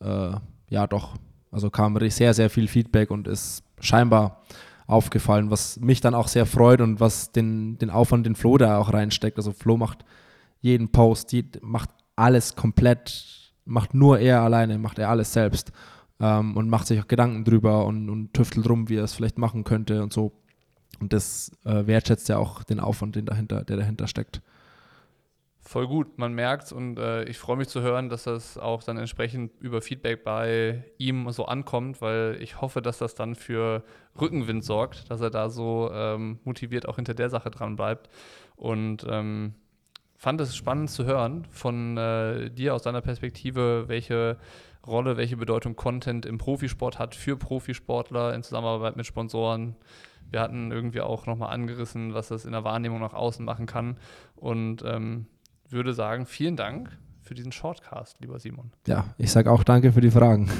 äh, 0.00 0.32
ja, 0.68 0.86
doch, 0.86 1.14
also 1.50 1.70
kam 1.70 1.98
sehr, 2.10 2.34
sehr 2.34 2.50
viel 2.50 2.68
Feedback 2.68 3.10
und 3.10 3.26
ist 3.26 3.62
scheinbar 3.80 4.42
aufgefallen, 4.90 5.50
was 5.50 5.78
mich 5.80 6.00
dann 6.00 6.14
auch 6.14 6.28
sehr 6.28 6.46
freut 6.46 6.80
und 6.80 7.00
was 7.00 7.32
den, 7.32 7.78
den 7.78 7.90
Aufwand, 7.90 8.26
den 8.26 8.34
Flo 8.34 8.58
da 8.58 8.78
auch 8.78 8.92
reinsteckt. 8.92 9.36
Also 9.36 9.52
Flo 9.52 9.76
macht 9.76 10.04
jeden 10.60 10.90
Post, 10.90 11.32
die, 11.32 11.48
macht 11.62 11.90
alles 12.16 12.56
komplett, 12.56 13.52
macht 13.64 13.94
nur 13.94 14.18
er 14.18 14.42
alleine, 14.42 14.78
macht 14.78 14.98
er 14.98 15.08
alles 15.08 15.32
selbst 15.32 15.72
ähm, 16.20 16.56
und 16.56 16.68
macht 16.68 16.86
sich 16.86 17.00
auch 17.00 17.08
Gedanken 17.08 17.44
drüber 17.44 17.86
und, 17.86 18.10
und 18.10 18.34
tüftelt 18.34 18.68
rum, 18.68 18.88
wie 18.88 18.96
er 18.96 19.04
es 19.04 19.14
vielleicht 19.14 19.38
machen 19.38 19.64
könnte 19.64 20.02
und 20.02 20.12
so. 20.12 20.32
Und 21.00 21.12
das 21.12 21.52
äh, 21.64 21.86
wertschätzt 21.86 22.28
ja 22.28 22.36
auch 22.36 22.62
den 22.62 22.80
Aufwand, 22.80 23.16
den 23.16 23.26
dahinter, 23.26 23.64
der 23.64 23.76
dahinter 23.76 24.06
steckt. 24.06 24.42
Voll 25.70 25.86
gut, 25.86 26.18
man 26.18 26.32
merkt 26.32 26.72
und 26.72 26.98
äh, 26.98 27.22
ich 27.26 27.38
freue 27.38 27.56
mich 27.56 27.68
zu 27.68 27.80
hören, 27.80 28.08
dass 28.08 28.24
das 28.24 28.58
auch 28.58 28.82
dann 28.82 28.98
entsprechend 28.98 29.52
über 29.60 29.80
Feedback 29.80 30.24
bei 30.24 30.82
ihm 30.98 31.30
so 31.30 31.44
ankommt, 31.44 32.02
weil 32.02 32.38
ich 32.40 32.60
hoffe, 32.60 32.82
dass 32.82 32.98
das 32.98 33.14
dann 33.14 33.36
für 33.36 33.84
Rückenwind 34.20 34.64
sorgt, 34.64 35.08
dass 35.12 35.20
er 35.20 35.30
da 35.30 35.48
so 35.48 35.88
ähm, 35.94 36.40
motiviert 36.42 36.88
auch 36.88 36.96
hinter 36.96 37.14
der 37.14 37.30
Sache 37.30 37.52
dran 37.52 37.76
bleibt. 37.76 38.10
Und 38.56 39.06
ähm, 39.08 39.54
fand 40.16 40.40
es 40.40 40.56
spannend 40.56 40.90
zu 40.90 41.04
hören 41.04 41.46
von 41.52 41.96
äh, 41.96 42.50
dir 42.50 42.74
aus 42.74 42.82
deiner 42.82 43.00
Perspektive, 43.00 43.84
welche 43.86 44.38
Rolle, 44.84 45.16
welche 45.16 45.36
Bedeutung 45.36 45.76
Content 45.76 46.26
im 46.26 46.38
Profisport 46.38 46.98
hat 46.98 47.14
für 47.14 47.36
Profisportler 47.36 48.34
in 48.34 48.42
Zusammenarbeit 48.42 48.96
mit 48.96 49.06
Sponsoren. 49.06 49.76
Wir 50.32 50.40
hatten 50.40 50.72
irgendwie 50.72 51.00
auch 51.00 51.26
nochmal 51.26 51.54
angerissen, 51.54 52.12
was 52.12 52.26
das 52.26 52.44
in 52.44 52.50
der 52.50 52.64
Wahrnehmung 52.64 52.98
nach 52.98 53.14
außen 53.14 53.44
machen 53.44 53.66
kann. 53.66 53.98
Und 54.34 54.82
ähm, 54.84 55.26
würde 55.72 55.94
sagen, 55.94 56.26
vielen 56.26 56.56
Dank 56.56 56.96
für 57.22 57.34
diesen 57.34 57.52
Shortcast, 57.52 58.20
lieber 58.20 58.38
Simon. 58.38 58.72
Ja, 58.86 59.14
ich 59.18 59.30
sage 59.30 59.50
auch 59.50 59.62
danke 59.62 59.92
für 59.92 60.00
die 60.00 60.10
Fragen. 60.10 60.50